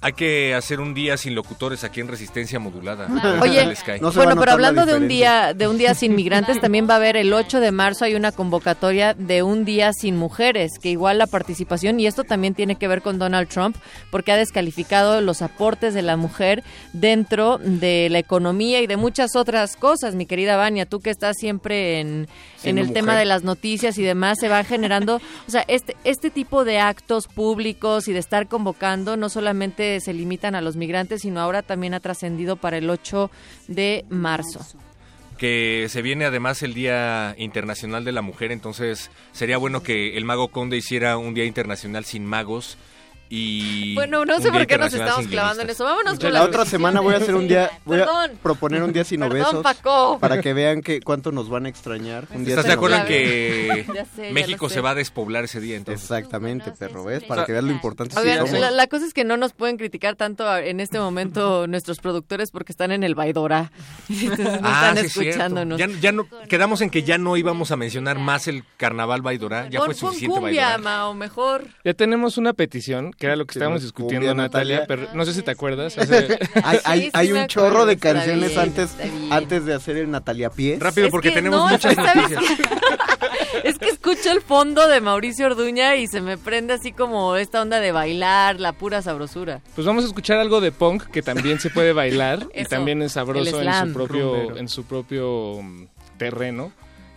[0.03, 3.07] Hay que hacer un día sin locutores aquí en Resistencia Modulada.
[3.41, 3.73] Oye,
[4.13, 7.15] bueno, pero hablando de un día de un día sin migrantes, también va a haber
[7.15, 11.27] el 8 de marzo hay una convocatoria de un día sin mujeres, que igual la
[11.27, 13.77] participación y esto también tiene que ver con Donald Trump
[14.11, 19.37] porque ha descalificado los aportes de la mujer dentro de la economía y de muchas
[19.37, 22.27] otras cosas, mi querida Vania, tú que estás siempre en,
[22.63, 26.29] en el tema de las noticias y demás se va generando, o sea, este este
[26.29, 31.21] tipo de actos públicos y de estar convocando no solamente se limitan a los migrantes,
[31.21, 33.29] sino ahora también ha trascendido para el 8
[33.67, 34.59] de marzo.
[35.37, 40.25] que se viene además el Día Internacional de la Mujer, entonces sería bueno que el
[40.25, 42.77] Mago Conde hiciera un Día Internacional sin magos
[43.35, 45.83] y Bueno, no sé por qué nos estamos sin clavando en eso.
[45.83, 48.31] Vámonos con La la otra semana voy a hacer un día, voy a Perdón.
[48.43, 50.19] proponer un día sin Perdón, obesos Paco.
[50.19, 52.27] para que vean que cuánto nos van a extrañar.
[52.31, 55.45] Un día ¿Estás de acuerdo en que Ya sé, ya México se va a despoblar
[55.45, 56.03] ese día entonces?
[56.03, 57.23] Exactamente, perro, ¿ves?
[57.23, 58.59] Para que veas lo importante que Oigan, somos.
[58.61, 62.51] la, la cosa es que no nos pueden criticar tanto en este momento nuestros productores
[62.51, 63.71] porque están en el Baidora.
[64.13, 65.79] No Ah, están sí, es escuchándonos.
[65.79, 69.69] Ya, ya no, quedamos en que ya no íbamos a mencionar más el Carnaval Baidora.
[69.69, 71.13] Ya fue suficiente Baidora.
[71.13, 71.65] Mejor.
[71.83, 74.85] Ya tenemos una petición, que era lo que estábamos discutiendo, Natalia, Natalia.
[74.85, 75.97] pero no sé si te acuerdas.
[75.97, 79.31] hace- Hay, hay, Sí, sí hay me un chorro de canciones bien, antes, está bien.
[79.31, 80.77] antes de hacer el Natalia Pies.
[80.81, 82.43] Rápido, Es porque que tenemos no, muchas ¿sabes noticias.
[83.63, 87.61] Es que escucho el fondo de Mauricio Orduña y se me prende así como esta
[87.61, 89.61] onda de bailar, la pura sabrosura.
[89.75, 93.13] Pues vamos a escuchar algo de punk que también se puede bailar y también es
[93.13, 94.57] sabroso en su propio Rumbero.
[94.57, 95.85] en su propio mm,
[96.17, 96.73] terreno.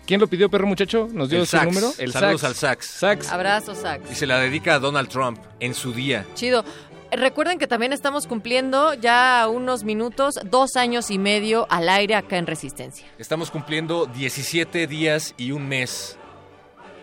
[0.07, 1.09] ¿Quién lo pidió, perro muchacho?
[1.13, 1.65] ¿Nos dio El sax.
[1.67, 1.91] número?
[2.13, 2.87] Saludos al sax.
[2.87, 3.33] Sax.
[3.33, 4.11] Abrazo, Sax.
[4.11, 6.25] Y se la dedica a Donald Trump en su día.
[6.35, 6.65] Chido.
[7.11, 12.37] Recuerden que también estamos cumpliendo ya unos minutos, dos años y medio al aire acá
[12.37, 13.07] en Resistencia.
[13.19, 16.17] Estamos cumpliendo 17 días y un mes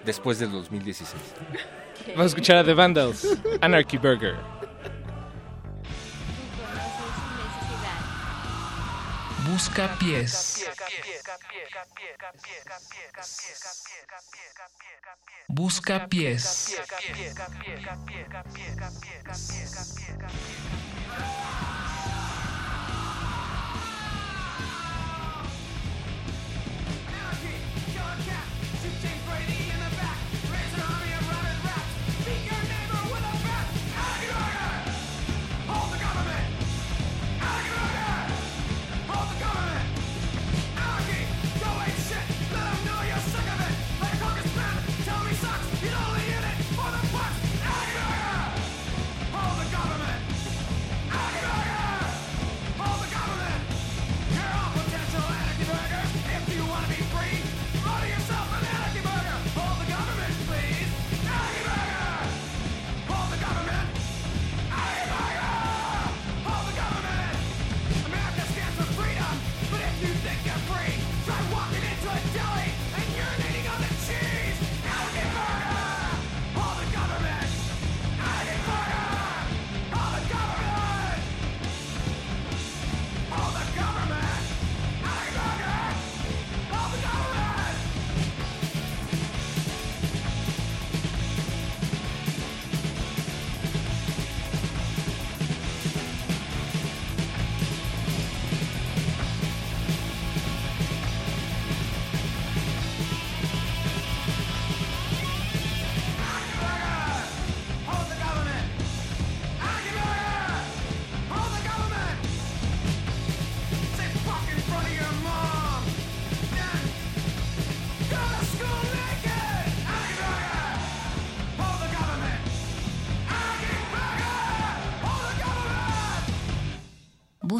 [0.05, 1.21] después del 2016.
[2.09, 3.27] Vamos a escuchar a The Vandals,
[3.61, 4.35] Anarchy Burger.
[9.45, 10.65] Busca pies.
[15.49, 16.77] Busca pies.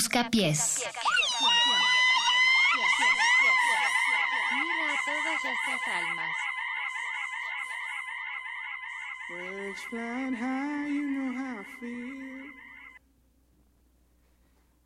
[0.04, 0.84] Busca pies.
[4.52, 6.36] Mira a todas estas almas.
[9.30, 12.52] Birds flying high, you know how I feel.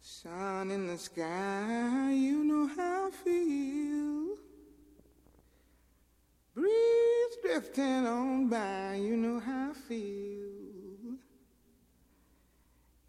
[0.02, 4.38] Sun in the sky, you know how I feel.
[6.53, 10.27] Breeze drifting on by, you know how I feel.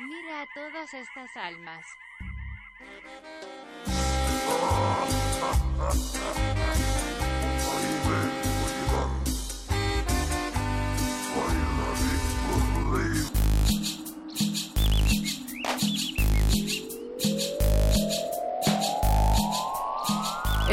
[0.00, 1.93] Mira a todas estas almas.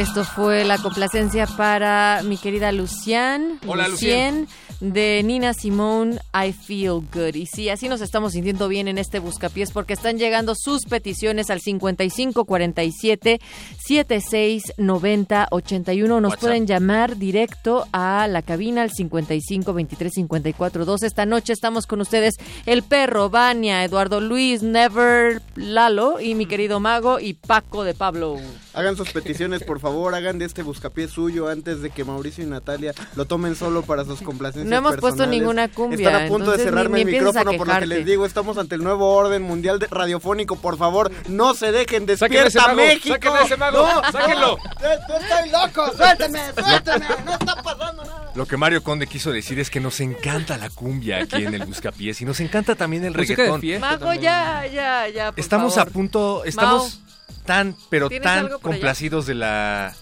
[0.02, 3.60] Esto fue la complacencia para mi querida Lucian.
[3.68, 4.48] Hola, Lucien,
[4.80, 7.35] De Nina Simone, I Feel Good.
[7.35, 11.49] Y sí, así nos estamos sintiendo bien en este Buscapiés porque están llegando sus peticiones
[11.49, 13.39] al 5547
[13.85, 16.21] 7690 81.
[16.21, 16.41] Nos WhatsApp.
[16.41, 21.03] pueden llamar directo a la cabina al 55 23 54 2.
[21.03, 22.35] Esta noche estamos con ustedes
[22.65, 28.37] el perro, Vania, Eduardo Luis, Never Lalo y mi querido Mago y Paco de Pablo.
[28.73, 32.47] Hagan sus peticiones, por favor, hagan de este buscapié suyo antes de que Mauricio y
[32.47, 36.52] Natalia lo tomen solo para sus complacencias No hemos puesto ninguna cumbia, Están a punto
[36.52, 39.14] de cerrarme ni- el ni micrófono por lo que les digo, estamos ante el nuevo
[39.15, 43.14] orden mundial de radiofónico, por favor, no se dejen, Saquen a ese despierta mago, México.
[43.15, 44.57] saquen a ese mago, no, sáquenlo.
[44.57, 48.31] no, estoy loco, suélteme, suélteme, no está pasando nada.
[48.34, 51.65] Lo que Mario Conde quiso decir es que nos encanta la cumbia aquí en el
[51.65, 53.61] Buscapiés y nos encanta también el reggaetón.
[53.80, 55.31] Mago, ya, ya, ya.
[55.31, 55.89] por Estamos favor.
[55.89, 56.99] a punto, estamos
[57.45, 58.57] tan, pero ¿tienes tan allá?
[58.61, 59.93] complacidos de la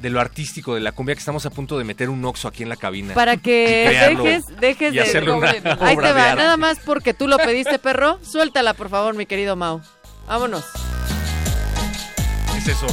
[0.00, 2.62] de lo artístico de la cumbia que estamos a punto de meter un oxo aquí
[2.62, 3.14] en la cabina.
[3.14, 5.30] Para que dejes, dejes y de...
[5.30, 5.50] una
[5.80, 8.18] Ahí te va, nada más porque tú lo pediste, perro.
[8.22, 9.80] Suéltala, por favor, mi querido Mau.
[10.26, 10.64] Vámonos.
[12.52, 12.86] ¿Qué es eso?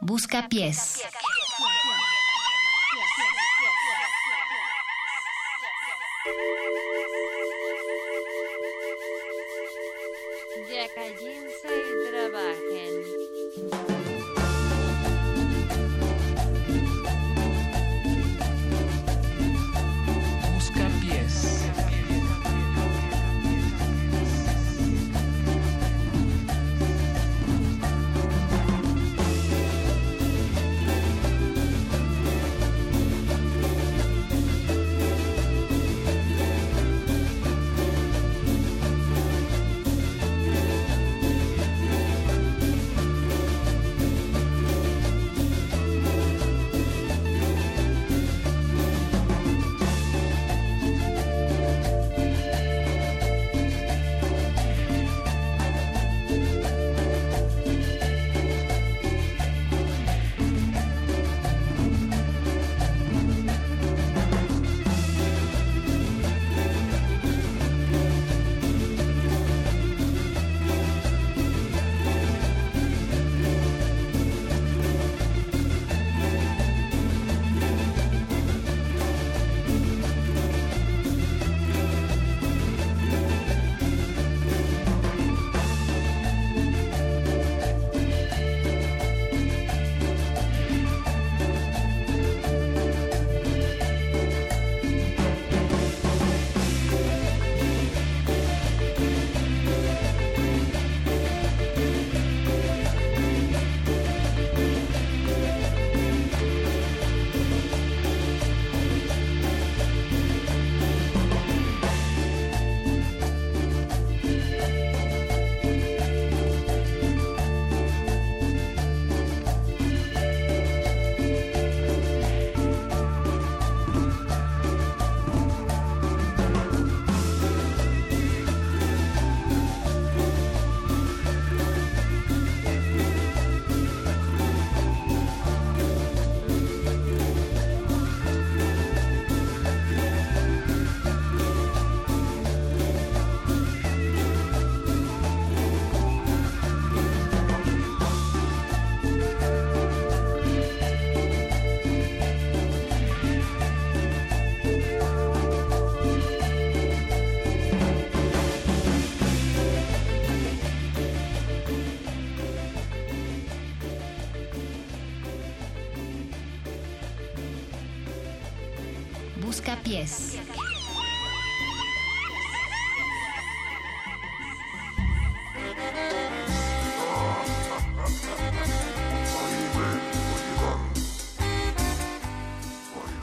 [0.00, 0.95] Busca pies.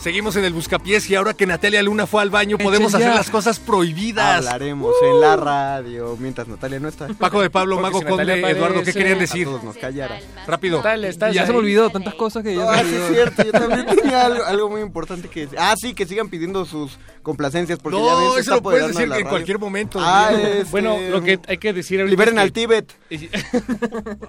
[0.04, 3.16] Seguimos en el Buscapiés y ahora que Natalia Luna fue al baño podemos hacer ya.
[3.16, 4.46] las cosas prohibidas.
[4.46, 7.08] Hablaremos en la radio mientras Natalia no está.
[7.08, 9.44] Paco de Pablo, Mago si Conde, Eduardo, ¿qué querían decir?
[9.48, 10.20] a todos nos callara.
[10.46, 10.82] Rápido.
[10.82, 13.52] Dale, estás ya se me olvidó tantas cosas que ya Ah, sí, es cierto, yo
[13.54, 15.58] también tenía algo, algo muy importante que decir.
[15.58, 18.62] Ah, sí, que sigan pidiendo sus complacencias porque No, ya ven, se eso está lo
[18.62, 20.00] puedes decir en cualquier momento.
[20.02, 20.48] Ah, Diego.
[20.54, 22.94] este, Bueno, lo que hay que decir ahorita Liberen es que- al Tíbet.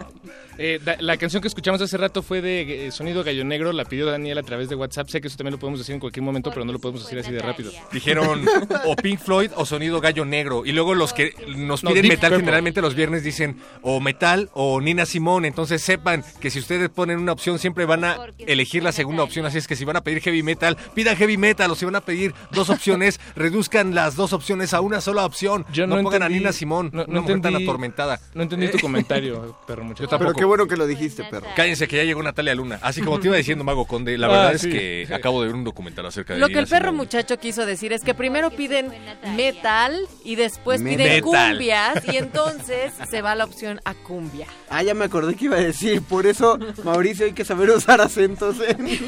[0.57, 4.07] Eh, la canción que escuchamos hace rato fue de eh, Sonido Gallo Negro, la pidió
[4.07, 5.09] Daniel a través de WhatsApp.
[5.09, 7.19] Sé que eso también lo podemos decir en cualquier momento, pero no lo podemos decir
[7.19, 7.73] así de rápido.
[7.91, 8.45] Dijeron
[8.85, 10.67] o Pink Floyd o Sonido Gallo Negro.
[10.67, 14.81] Y luego los que nos No, piden metal generalmente los viernes dicen o metal o
[14.83, 15.47] Nina Simón.
[15.47, 19.47] Entonces sepan que si ustedes ponen una opción siempre van a elegir la segunda opción.
[19.47, 21.71] Así es que si van a pedir heavy metal, pidan heavy metal.
[21.71, 25.65] O si van a pedir dos opciones, reduzcan las dos opciones a una sola opción.
[25.73, 26.91] Yo no, no pongan entendí- a Nina Simón.
[26.93, 28.21] no- No, mujer tan entendí- atormentada.
[28.35, 28.81] No entendí tu Eh.
[28.81, 30.03] comentario, perro muchacho.
[30.05, 30.33] Yo tampoco.
[30.33, 31.47] Pero qué bueno que lo dijiste, perro.
[31.57, 32.79] Cállense que ya llegó Natalia Luna.
[32.83, 34.69] Así como te iba diciendo Mago Conde, la Ah, verdad sí.
[34.69, 37.65] es que acabo de ver un documental acerca de Lo que el perro muchacho quiso
[37.67, 38.93] decir es que primero piden
[39.37, 44.47] metal y después piden cumbias y entonces se va la opción a cumbia.
[44.71, 46.03] Ah, ya me acordé que iba a decir.
[46.03, 49.01] Por eso, Mauricio, hay que saber usar acentos en, en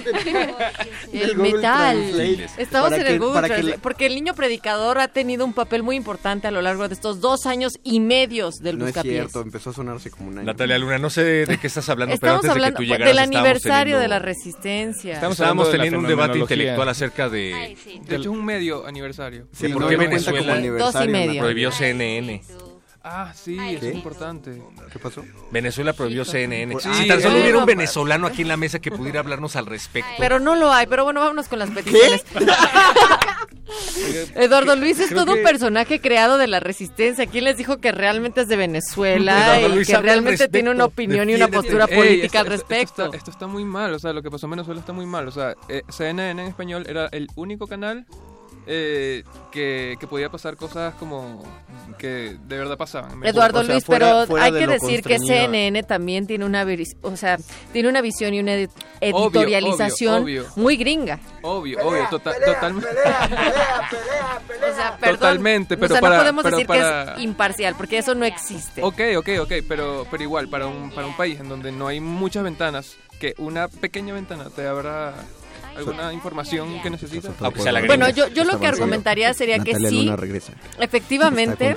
[1.12, 1.98] El metal.
[2.56, 5.44] Estamos Para en el Google para que Translate, la- porque el niño predicador ha tenido
[5.44, 8.86] un papel muy importante a lo largo de estos dos años y medios del No
[8.86, 10.47] es cierto, empezó a sonarse como un año.
[10.47, 12.93] Natalia Luna, no sé de qué estás hablando, pero Estamos antes hablando de que tú
[12.94, 15.14] llegaras del aniversario teniendo- de la resistencia.
[15.14, 16.56] Estamos Estábamos teniendo un debate fenomenología.
[16.56, 17.76] intelectual acerca de,
[18.06, 19.46] De hecho, es un medio aniversario.
[19.52, 21.40] Sí, de por no, qué no cuenta Venezuela como aniversario, Dos y medio.
[21.42, 22.42] prohibió CNN.
[23.08, 23.88] Ah, sí, eso ¿Qué?
[23.90, 24.60] es importante.
[24.92, 25.24] ¿Qué pasó?
[25.52, 26.74] Venezuela prohibió CNN.
[26.80, 29.66] Sí, si tan solo hubiera un venezolano aquí en la mesa que pudiera hablarnos al
[29.66, 30.10] respecto.
[30.18, 32.24] Pero no lo hay, pero bueno, vámonos con las peticiones.
[34.34, 37.26] Eduardo Luis es Creo todo un que- personaje creado de la resistencia.
[37.26, 41.02] ¿Quién les dijo que realmente es de Venezuela y Luis que realmente tiene una respecto.
[41.02, 42.84] opinión y una postura Ey, política al esto- respecto?
[42.86, 45.06] Esto está, esto está muy mal, o sea, lo que pasó en Venezuela está muy
[45.06, 45.28] mal.
[45.28, 48.06] O sea, eh, CNN en español era el único canal
[48.66, 49.22] eh,
[49.52, 51.43] que, que podía pasar cosas como
[51.98, 53.24] que de verdad pasaban.
[53.24, 55.18] Eduardo O sea, Luis, fuera- pero fuera hay de que decir que.
[55.18, 56.66] CNN también tiene una,
[57.02, 57.38] o sea,
[57.72, 58.55] tiene una visión y una
[59.01, 60.52] editorialización obvio, obvio.
[60.56, 61.18] muy gringa.
[61.43, 62.88] Obvio, obvio, tota- totalmente.
[64.56, 67.74] O sea, perdón, Totalmente, pero o sea, para- no podemos pero decir que es imparcial,
[67.76, 68.82] porque eso no existe.
[68.82, 72.01] Ok, ok, ok, pero, pero igual, para un, para un país en donde no hay
[72.01, 75.14] muchas ventanas, que una pequeña ventana te abra
[75.76, 77.32] alguna información que necesitas.
[77.40, 80.10] Aunque sea la Bueno, yo, yo lo que argumentaría sería que sí,
[80.78, 81.74] efectivamente,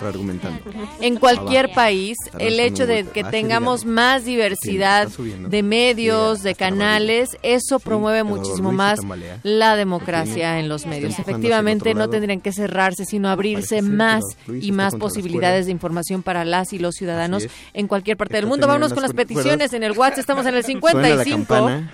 [1.02, 7.38] en cualquier país, el hecho de que Ah, tengamos más diversidad de medios, de canales,
[7.44, 9.00] eso promueve muchísimo más
[9.44, 11.20] la democracia en los medios.
[11.20, 16.74] Efectivamente, no tendrían que cerrarse, sino abrirse más y más posibilidades de información para las
[16.74, 18.68] y los ciudadanos en cualquier parte del mundo.
[18.68, 21.46] Vámonos con las peticiones en el WhatsApp, estamos en el Suena la 55.
[21.48, 21.94] campana.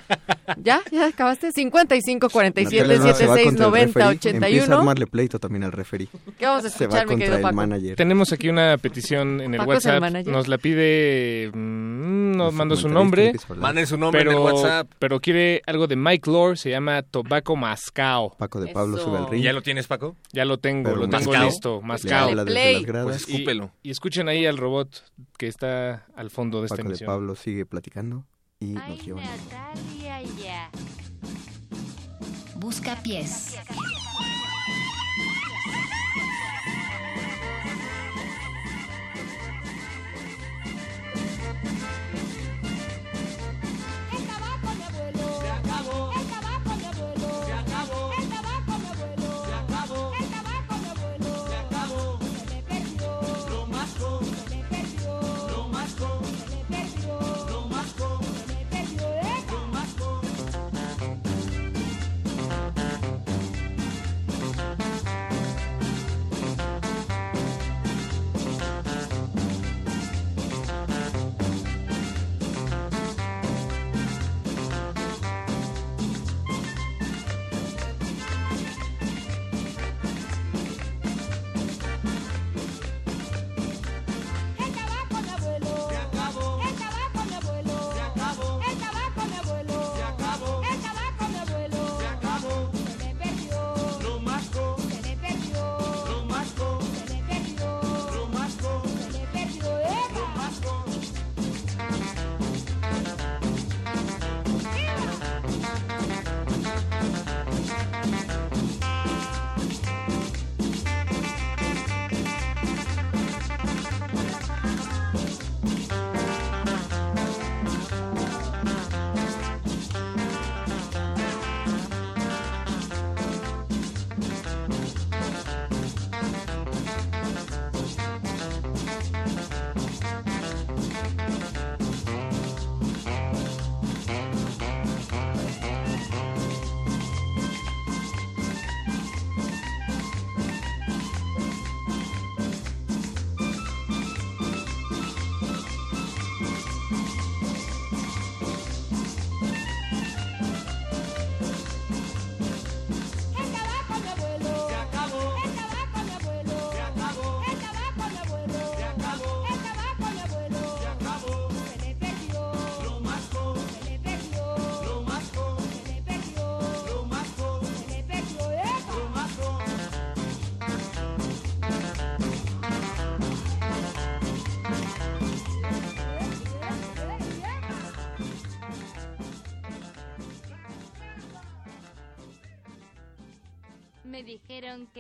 [0.64, 0.82] ¿Ya?
[0.92, 1.52] ¿Ya acabaste?
[1.52, 4.36] 55 47 Natalia Luna se va 76 contra el 90 referee.
[4.36, 4.78] Empieza a 81.
[4.80, 6.08] armarle pleito también al referee.
[6.38, 7.56] ¿Qué vamos a Se va escuchar, mi contra querido el Paco?
[7.56, 7.96] manager.
[7.96, 10.02] Tenemos aquí una petición en el ¿Paco es el WhatsApp.
[10.02, 10.34] manager?
[10.34, 11.52] Nos la pide.
[11.54, 13.34] mm, nos mandó su nombre.
[13.58, 14.92] Manden su nombre en pero, el WhatsApp.
[15.00, 16.58] Pero quiere algo de Mike Lore.
[16.58, 18.36] Se llama Tobacco Mascao.
[18.38, 19.06] Paco de Pablo Eso.
[19.06, 19.44] sube al ring.
[19.44, 20.16] ¿Ya lo tienes, Paco?
[20.34, 21.46] Ya lo tengo, Pero lo tengo Mascao.
[21.46, 21.80] listo.
[21.82, 22.30] Le Mascao.
[22.30, 22.74] habla desde Play.
[22.76, 23.06] las gradas.
[23.08, 23.72] Pues escúpelo.
[23.84, 25.04] Y escuchen ahí al robot
[25.38, 27.08] que está al fondo de esta Paco de emisión.
[27.08, 28.24] Pablo sigue platicando
[28.60, 29.22] y Ay, nos lleva.
[29.22, 30.70] Natalia, ya.
[32.66, 33.60] Busca pies.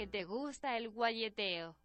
[0.07, 1.75] Te gusta el guayeteo.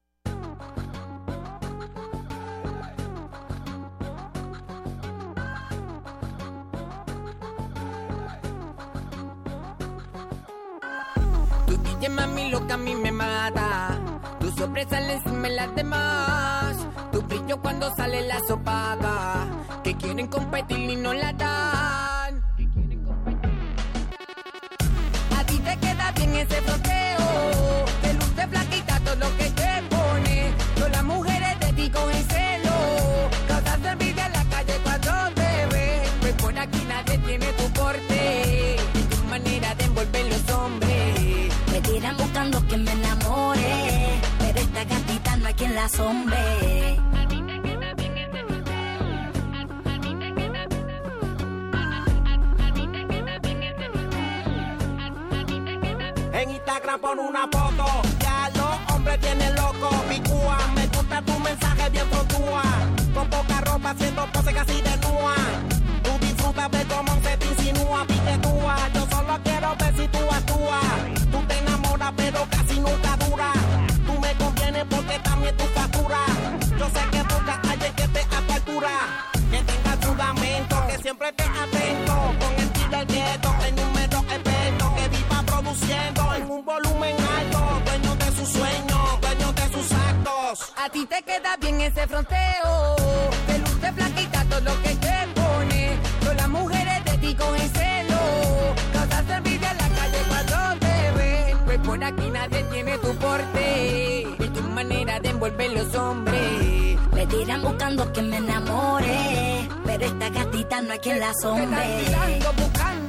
[12.00, 13.98] Tu mami loca a mí me mata.
[14.40, 16.76] Tu sorpresa encima de las demás.
[17.12, 19.46] Tu brillo cuando sale la sopaga.
[19.84, 21.79] Que quieren competir y no la dan.
[45.82, 45.86] En
[56.50, 57.86] Instagram pon una foto,
[58.18, 59.88] ya los hombres tienen loco.
[60.06, 62.62] Picúa, me gusta tu mensaje bien frontúa.
[63.14, 65.34] Con poca ropa haciendo pose casi desnuda.
[66.02, 68.76] Tú disfrutas de cómo se te insinúa, piquetúa.
[68.92, 71.19] Yo solo quiero ver si tú actúas.
[92.24, 92.96] Fronteo.
[93.46, 95.96] Te luce flaquita todo lo que te pone.
[96.20, 98.20] Todas las mujeres de ti con el celo.
[98.92, 101.58] Causas envidia en la calle cuando te ven.
[101.64, 104.26] Pues por aquí nadie tiene tu porte.
[104.38, 106.98] Y tu manera de envolver los hombres.
[107.12, 111.64] Me tiran buscando que me enamore, pero esta gatita no hay quien la Te sombre.
[111.64, 112.99] están tirando, buscando,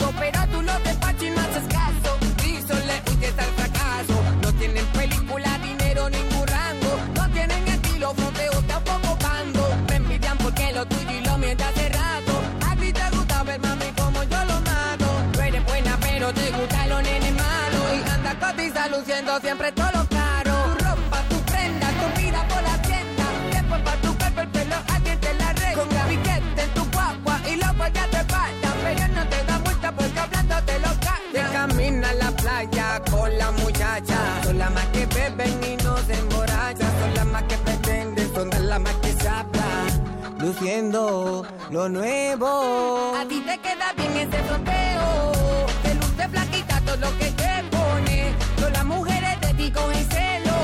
[18.61, 20.53] cotiza luciendo siempre todo lo caro.
[20.77, 23.23] Tu ropa, tu prenda, tu vida por la tienda.
[23.49, 25.83] Tiempo para tu cuerpo, el pelo, alguien te la arregla.
[25.83, 28.73] Con piquete en tu guagua y luego ya te falta.
[28.83, 31.31] Pero no te da multa porque hablando te lo gana.
[31.33, 34.19] Te camina a la playa con la muchacha.
[34.43, 36.91] Son las más que beben y no se emborrachan.
[37.01, 40.37] Son las más que pretenden, son las más que se hablan.
[40.39, 43.15] Luciendo lo nuevo.
[43.15, 45.31] A ti te queda bien ese fronteo.
[45.83, 47.40] Te luce flaquita todo lo que
[49.61, 50.57] ti con el celo.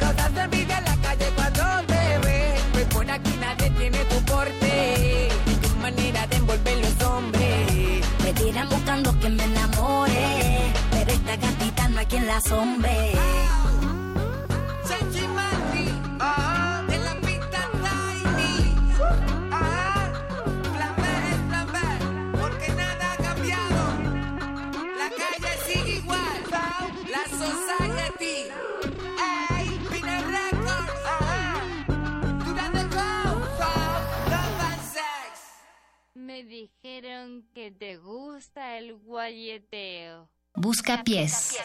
[0.00, 2.54] Causas envidia en la calle cuando te ven.
[2.72, 5.28] Pues por aquí nadie tiene tu porte.
[5.46, 8.06] Y tu manera de envolver los hombres.
[8.24, 13.12] Me tiran buscando que me enamore, pero esta gatita no hay quien la sombre.
[15.34, 15.88] Mandy,
[16.20, 16.62] ah,
[36.32, 40.30] Me dijeron que te gusta el guayeteo.
[40.54, 41.58] Busca pies.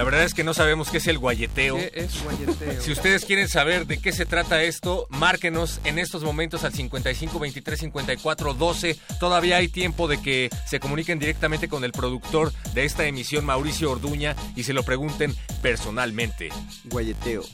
[0.00, 1.76] La verdad es que no sabemos qué es el guayeteo.
[1.76, 2.80] ¿Qué es guayeteo?
[2.80, 7.38] Si ustedes quieren saber de qué se trata esto, márquenos en estos momentos al 55
[7.38, 8.98] 23 54 12.
[9.20, 13.90] Todavía hay tiempo de que se comuniquen directamente con el productor de esta emisión, Mauricio
[13.90, 16.48] Orduña, y se lo pregunten personalmente.
[16.84, 17.44] Guayeteo.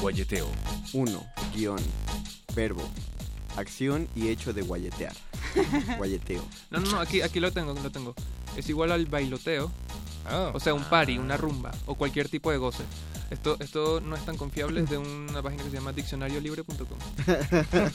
[0.00, 0.48] Guayeteo.
[0.94, 1.26] 1.
[1.54, 1.78] Guión.
[2.56, 2.82] Verbo.
[3.56, 5.14] Acción y hecho de guayetear.
[5.98, 6.44] Guayeteo.
[6.72, 8.16] No, no, no, aquí, aquí lo tengo, lo tengo.
[8.56, 9.70] Es igual al bailoteo.
[10.54, 12.84] O sea, un party, una rumba o cualquier tipo de goce.
[13.30, 16.98] Esto, esto no es tan confiable, es de una página que se llama diccionariolibre.com.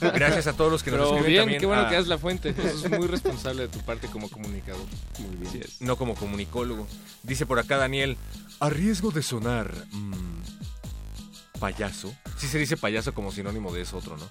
[0.16, 2.08] Gracias a todos los que nos Pero escriben bien, también qué bueno a- que es
[2.08, 2.50] la fuente.
[2.58, 4.82] Eso es muy responsable de tu parte como comunicador.
[5.20, 5.64] Muy bien.
[5.80, 6.88] No como comunicólogo.
[7.22, 8.18] Dice por acá Daniel,
[8.60, 12.14] a riesgo de sonar mm, payaso.
[12.38, 14.30] Sí se dice payaso como sinónimo de eso otro, ¿no?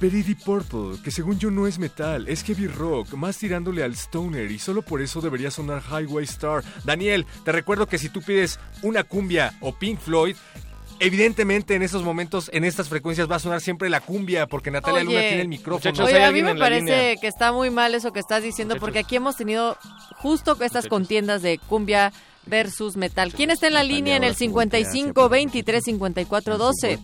[0.00, 4.50] Peridi Purple, que según yo no es metal, es heavy rock, más tirándole al stoner
[4.50, 6.62] y solo por eso debería sonar Highway Star.
[6.84, 10.36] Daniel, te recuerdo que si tú pides una cumbia o Pink Floyd,
[11.00, 15.04] evidentemente en esos momentos, en estas frecuencias va a sonar siempre la cumbia porque Natalia
[15.04, 16.04] Luna tiene el micrófono.
[16.04, 19.16] Oye, a mí me parece que está muy mal eso que estás diciendo porque aquí
[19.16, 19.76] hemos tenido
[20.16, 22.12] justo estas contiendas de cumbia
[22.46, 23.32] versus metal.
[23.32, 26.98] ¿Quién está en la línea en el 55 23 54 12?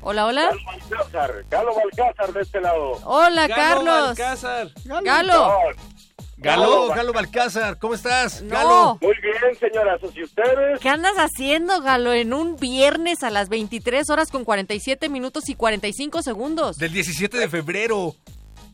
[0.00, 0.50] Hola, hola.
[0.66, 2.92] Balcázar, Galo Balcázar de este lado.
[3.04, 4.16] Hola, Carlos.
[5.02, 5.52] Galo.
[6.36, 8.42] Galo, Galo Balcázar, ¿cómo estás?
[8.42, 8.98] No.
[9.00, 10.00] Muy bien, señoras.
[10.14, 10.78] ¿Y ustedes?
[10.80, 15.54] ¿Qué andas haciendo, Galo, en un viernes a las 23 horas con 47 minutos y
[15.54, 16.76] 45 segundos?
[16.76, 18.14] Del 17 de febrero.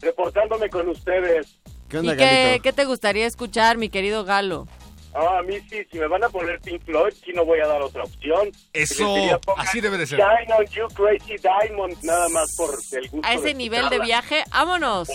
[0.01, 1.59] Reportándome con ustedes.
[1.89, 4.67] ¿Qué ¿Y qué, qué te gustaría escuchar, mi querido Galo?
[5.13, 7.67] Ah, a mí sí, si me van a poner Pink Floyd, sí no voy a
[7.67, 8.51] dar otra opción.
[8.73, 10.19] Eso, así debe de ser.
[10.19, 13.99] Shine on You Crazy Diamond, nada más por el gusto A ese de nivel de
[13.99, 15.09] viaje, vámonos.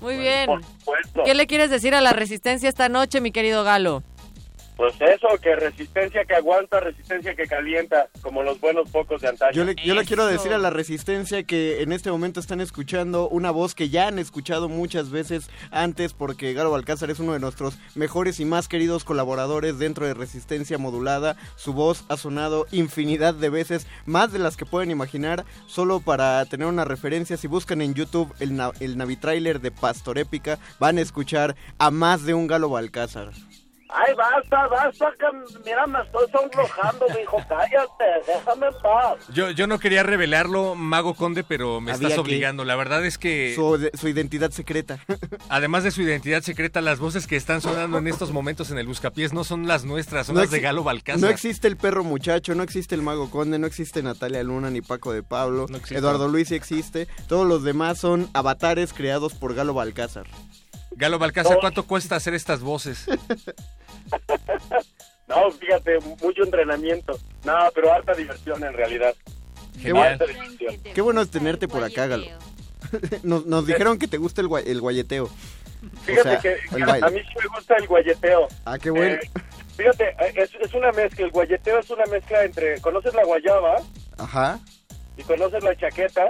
[0.00, 0.46] Muy bien.
[0.46, 1.22] Por supuesto.
[1.24, 4.02] ¿Qué le quieres decir a la resistencia esta noche, mi querido Galo?
[4.76, 9.52] Pues eso, que resistencia que aguanta, resistencia que calienta, como los buenos pocos de antaño.
[9.52, 13.28] Yo le, yo le quiero decir a la resistencia que en este momento están escuchando
[13.28, 17.38] una voz que ya han escuchado muchas veces antes porque Galo Balcázar es uno de
[17.38, 21.36] nuestros mejores y más queridos colaboradores dentro de Resistencia Modulada.
[21.54, 26.44] Su voz ha sonado infinidad de veces, más de las que pueden imaginar, solo para
[26.46, 27.36] tener una referencia.
[27.36, 32.24] Si buscan en YouTube el, el Navitrailer de Pastor Épica, van a escuchar a más
[32.24, 33.30] de un Galo Balcázar.
[33.96, 35.26] Ay, basta, basta, que
[35.64, 39.18] mira, me estoy sonrojando, mijo, cállate, déjame en paz.
[39.32, 42.64] Yo, yo no quería revelarlo, Mago Conde, pero me Había estás que- obligando.
[42.64, 44.98] La verdad es que, Su, de- su identidad secreta.
[45.48, 48.86] además de su identidad secreta, las voces que están sonando en estos momentos en el
[48.88, 51.20] Buscapiés no son las nuestras, son las de Galo Balcázar.
[51.20, 54.80] No existe el perro muchacho, no existe el mago conde, no existe Natalia Luna ni
[54.80, 55.66] Paco de Pablo.
[55.68, 55.96] existe.
[55.98, 57.06] Eduardo Luis sí existe.
[57.28, 60.26] Todos los demás son avatares creados por Galo Balcázar.
[60.96, 63.06] Galo Balcázar, ¿cuánto cuesta hacer estas voces?
[65.26, 67.18] No, fíjate, mucho entrenamiento.
[67.44, 69.14] No, pero harta diversión en realidad.
[69.80, 70.76] Qué bueno, Harta diversión.
[70.94, 72.26] qué bueno es tenerte por acá, Galo.
[73.22, 75.30] Nos, nos dijeron que te gusta el, gua- el guayeteo.
[76.04, 78.48] Fíjate o sea, que el a mí sí me gusta el guayeteo.
[78.66, 79.14] Ah, qué bueno.
[79.14, 79.30] Eh,
[79.76, 83.76] fíjate, eh, es, es una mezcla, el guayeteo es una mezcla entre, ¿conoces la guayaba
[84.18, 84.60] Ajá.
[85.16, 86.28] y conoces la chaqueta?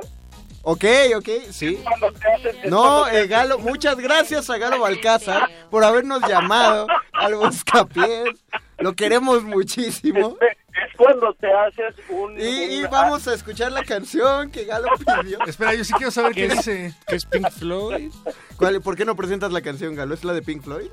[0.67, 0.85] Ok,
[1.17, 1.79] ok, sí.
[1.83, 6.87] Cuando te haces- es No, eh, Galo, muchas gracias a Galo Balcázar por habernos llamado
[7.13, 8.31] al Buscapiés.
[8.79, 10.37] Lo queremos muchísimo.
[10.41, 12.35] Es cuando te haces un...
[12.41, 14.89] Y, vamos a escuchar la canción que Galo
[15.23, 15.39] pidió.
[15.47, 16.95] Espera, yo sí quiero saber qué es- dice.
[17.07, 18.11] ¿Qué es Pink Floyd?
[18.57, 20.15] ¿Cuál- ¿Por qué no presentas la canción, Galo?
[20.15, 20.91] ¿Es la de Pink Floyd?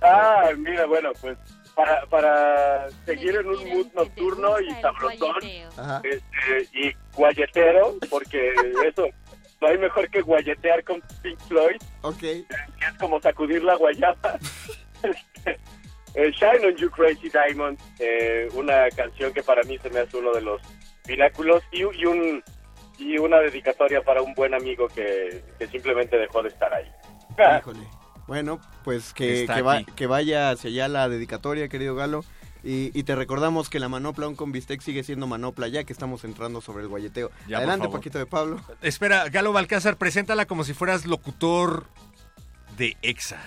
[0.00, 1.36] Ah, mira, bueno, pues
[1.74, 5.36] para, para seguir en un mood nocturno y sabrosón
[6.04, 8.52] este, y guayetero, porque
[8.86, 9.06] eso,
[9.60, 12.18] no hay mejor que guayetear con Pink Floyd, Ok.
[12.18, 14.38] que es como sacudir la guayaba.
[15.02, 15.58] Este,
[16.14, 20.16] eh, Shine on You Crazy Diamond, eh, una canción que para mí se me hace
[20.16, 20.60] uno de los
[21.06, 22.42] pináculos y, y un
[22.98, 26.88] y una dedicatoria para un buen amigo que, que simplemente dejó de estar ahí.
[27.58, 27.80] Híjole.
[28.26, 32.24] Bueno, pues que, que, va- que vaya hacia allá la dedicatoria, querido Galo.
[32.64, 35.92] Y, y te recordamos que la manopla un con bistec sigue siendo manopla ya que
[35.92, 37.32] estamos entrando sobre el guayeteo.
[37.48, 37.88] Ya, Adelante.
[37.88, 38.60] Paquito de Pablo.
[38.82, 41.86] Espera, Galo Balcázar, preséntala como si fueras locutor
[42.78, 43.40] de EXA.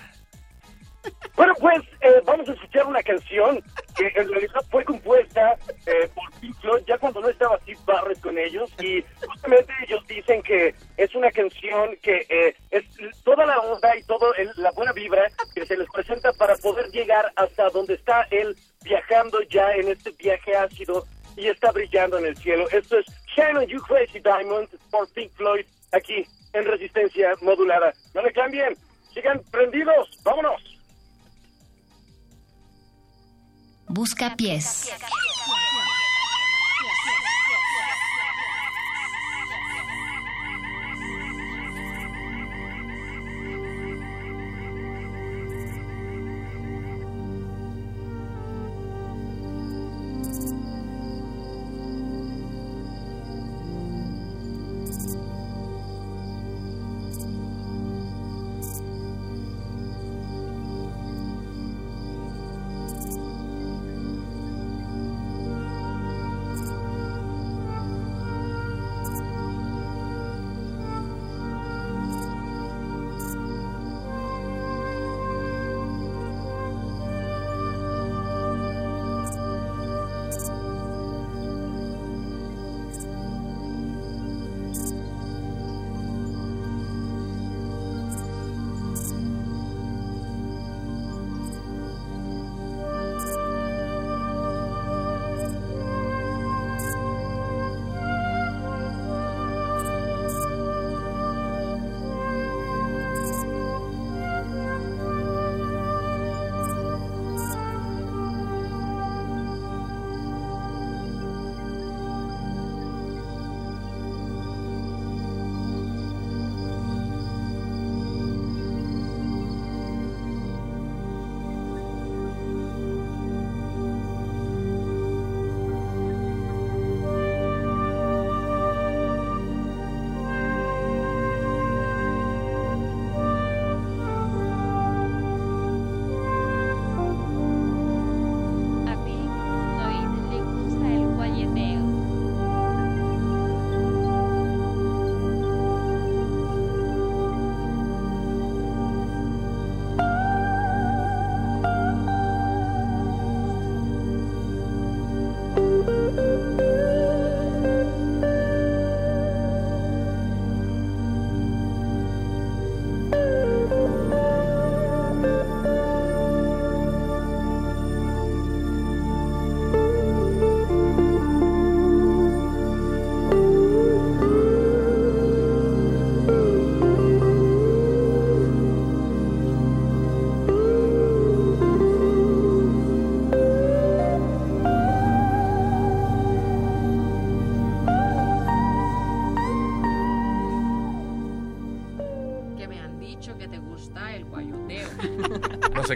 [1.36, 3.62] Bueno, pues eh, vamos a escuchar una canción
[3.94, 5.56] que en realidad fue compuesta
[5.86, 10.06] eh, por Pink Floyd ya cuando no estaba Steve Barrett con ellos y justamente ellos
[10.06, 12.84] dicen que es una canción que eh, es
[13.22, 17.30] toda la onda y toda la buena vibra que se les presenta para poder llegar
[17.36, 21.04] hasta donde está él viajando ya en este viaje ácido
[21.36, 22.66] y está brillando en el cielo.
[22.70, 27.92] Esto es Shine on You Crazy Diamond por Pink Floyd aquí en Resistencia Modulada.
[28.14, 28.76] No le cambien,
[29.12, 30.75] sigan prendidos, vámonos.
[33.88, 34.90] Busca pies.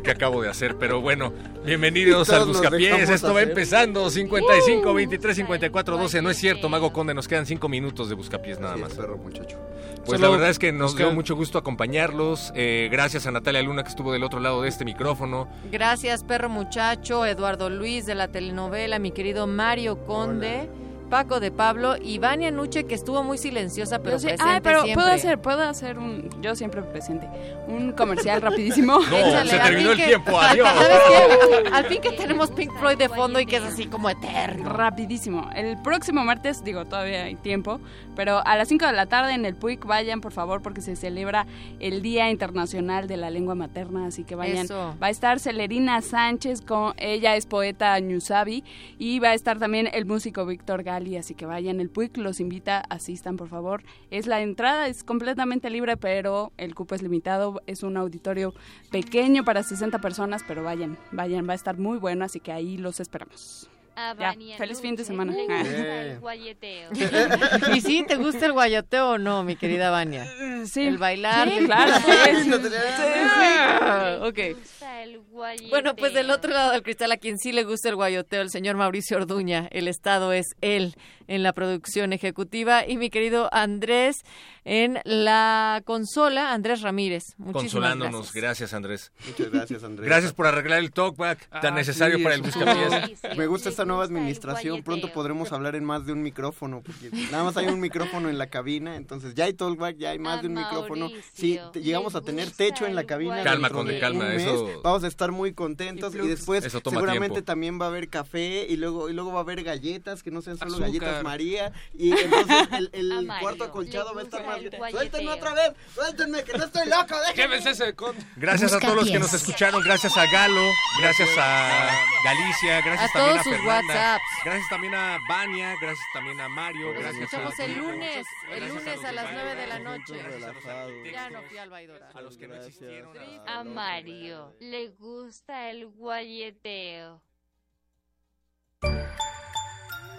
[0.01, 1.33] Sé qué acabo de hacer, pero bueno,
[1.65, 3.09] bienvenidos al Buscapiés.
[3.11, 3.51] Esto va hacer.
[3.51, 4.09] empezando.
[4.09, 6.23] 55 23 54 12.
[6.23, 8.95] No es cierto, Mago Conde, nos quedan 5 minutos de Buscapiés nada más.
[8.95, 9.59] perro, muchacho.
[10.05, 12.53] Pues Solo la verdad es que nos dio mucho gusto acompañarlos.
[12.55, 15.49] Eh, gracias a Natalia Luna que estuvo del otro lado de este micrófono.
[15.71, 20.71] Gracias, perro muchacho, Eduardo Luis de la telenovela, mi querido Mario Conde,
[21.11, 24.83] Paco de Pablo y Vania Nuche, que estuvo muy silenciosa, pero Yo presente Ay, pero
[24.83, 25.03] siempre.
[25.03, 27.29] puedo hacer, puedo hacer un, yo siempre presente,
[27.67, 28.99] un comercial rapidísimo.
[29.11, 30.69] No, Échale, se al terminó fin el que- tiempo, adiós.
[30.69, 31.69] ¿Sabes qué?
[31.73, 34.69] Al fin que tenemos Pink Floyd de fondo y que es así como eterno.
[34.71, 35.51] Rapidísimo.
[35.55, 37.81] El próximo martes, digo, todavía hay tiempo,
[38.15, 40.95] pero a las 5 de la tarde en el PUIC vayan, por favor, porque se
[40.95, 41.47] celebra
[41.81, 44.65] el Día Internacional de la Lengua Materna, así que vayan.
[44.65, 44.95] Eso.
[45.03, 48.63] Va a estar Celerina Sánchez, con, ella es poeta Ñusabi,
[48.99, 51.81] y va a estar también el músico Víctor Gali, así que vayan.
[51.81, 53.83] El PUIC los invita, asistan, por favor.
[54.11, 57.63] Es la entrada, es completamente libre, pero el cupo es limitado.
[57.67, 58.53] Es un auditorio
[58.91, 62.77] pequeño para 60 personas, pero vayan, vayan, va a estar muy bueno, así que ahí
[62.77, 63.70] los esperamos.
[64.19, 65.33] Ya, feliz fin de semana.
[65.33, 65.87] le gusta Bien.
[65.87, 66.91] el guayeteo.
[67.75, 70.27] ¿Y sí, te gusta el guayoteo o no, mi querida Vania?
[70.67, 70.83] Sí.
[70.87, 71.49] El bailar.
[71.49, 71.93] Sí, ¿te claro.
[71.97, 72.03] sí,
[72.43, 74.23] sí, No sí, te- sí.
[74.23, 74.37] Ok.
[74.37, 75.69] Le gusta el guayeteo.
[75.71, 78.51] Bueno, pues del otro lado del cristal, a quien sí le gusta el guayoteo, el
[78.51, 79.69] señor Mauricio Orduña.
[79.71, 80.95] El Estado es él
[81.31, 82.87] en la producción ejecutiva.
[82.87, 84.17] Y mi querido Andrés
[84.65, 87.23] en la consola, Andrés Ramírez.
[87.39, 88.33] Muchísimas Consolándonos.
[88.33, 88.35] gracias.
[88.51, 89.13] Gracias, Andrés.
[89.27, 90.07] Muchas gracias, Andrés.
[90.07, 93.19] Gracias por arreglar el talkback tan Ah, necesario sí, para el Buscapiés.
[93.21, 93.29] sí.
[93.39, 94.83] Me gusta esta nueva gusta administración.
[94.83, 98.37] Pronto podremos hablar en más de un micrófono, porque nada más hay un micrófono en
[98.37, 101.07] la cabina, entonces ya hay talkback, ya hay más A de un micrófono.
[101.09, 103.43] Mauricio Sí, llegamos le a tener techo en la cabina.
[103.43, 104.43] Calma, Conde, de calma, mes.
[104.43, 107.45] eso- Vamos a estar muy contentos y, después seguramente tiempo.
[107.45, 110.43] también va a haber café y luego y luego va a haber galletas que no
[110.43, 110.89] sean solo Azúcar.
[110.89, 114.61] galletas María y entonces el, cuarto acolchado va a estar más.
[114.91, 117.57] Suéltenme otra vez, suéltenme que no estoy loco, déjenme.
[117.57, 118.17] Llévense ese con...
[118.37, 119.83] Gracias a todos los que nos escucharon.
[119.83, 120.63] Gracias a Galo.
[121.01, 121.91] Gracias a
[122.25, 122.81] Galicia.
[122.81, 123.95] Gracias A también todos a sus Fernanda.
[123.95, 124.25] WhatsApps.
[124.45, 125.75] Gracias también a Vania.
[125.81, 126.93] Gracias también a Mario.
[126.93, 130.21] Nos Gracias escuchamos a el lunes, el lunes a las Vania, 9 de la noche.
[130.21, 130.93] a los Relajados.
[131.13, 132.11] Ya no fui al Baidora.
[132.15, 133.17] A los que no existieron.
[133.47, 137.23] A Mario le gusta el guayeteo.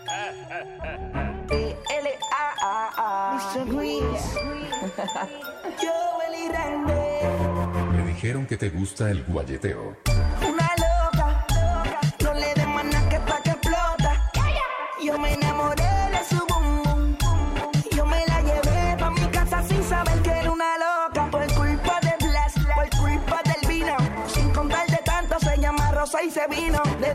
[7.91, 9.97] Me dijeron que te gusta el guayeteo.
[10.47, 11.45] Una loca,
[12.23, 14.31] no le des nada que pa' que explota.
[15.03, 17.17] Yo me enamoré de su bum bum.
[17.95, 21.29] Yo me la llevé pa' mi casa sin saber que era una loca.
[21.31, 23.95] Por culpa de Blas, por culpa del vino.
[24.27, 26.81] Sin contar de tanto se llama Rosa y se vino.
[26.99, 27.13] De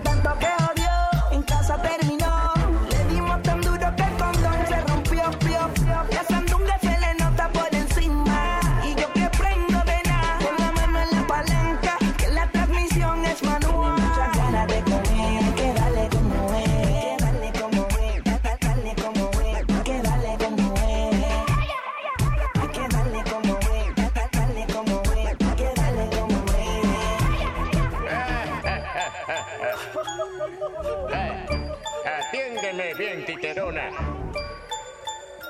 [32.94, 33.90] Bien, titerona.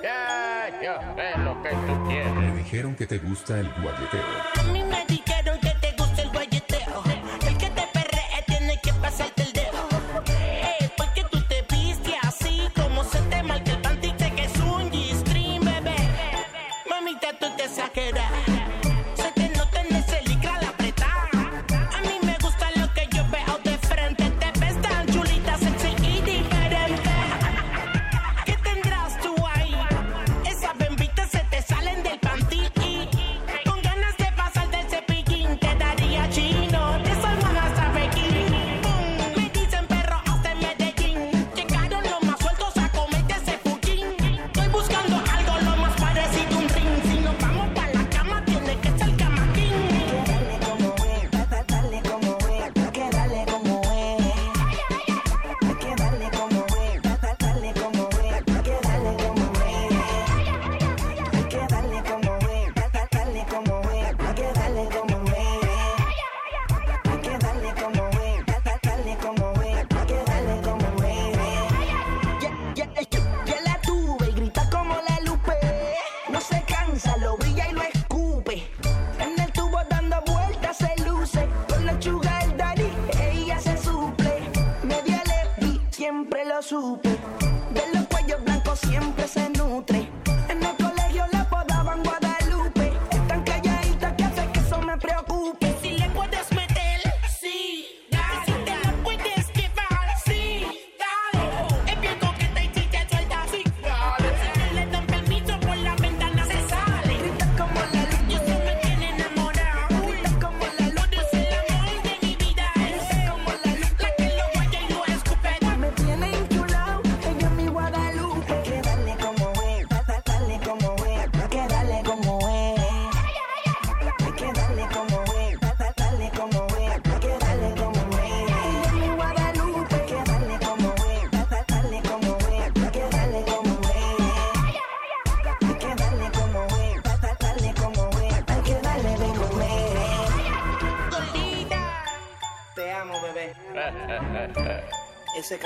[0.03, 2.35] Ya, yo sé lo que tú quieres.
[2.35, 5.36] Me dijeron que te gusta el guayeteo.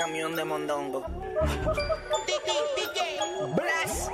[0.01, 1.05] Camión de mondongo.
[3.55, 4.09] Bless.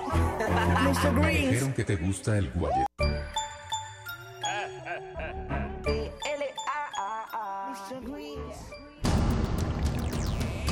[0.84, 1.14] Mr.
[1.14, 1.50] Me Greens.
[1.52, 2.52] dijeron que te gusta el.
[8.02, 8.58] Greens.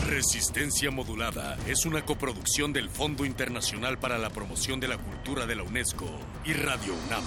[0.05, 5.55] Resistencia Modulada es una coproducción del Fondo Internacional para la Promoción de la Cultura de
[5.55, 6.07] la UNESCO
[6.43, 7.23] y Radio UNAM.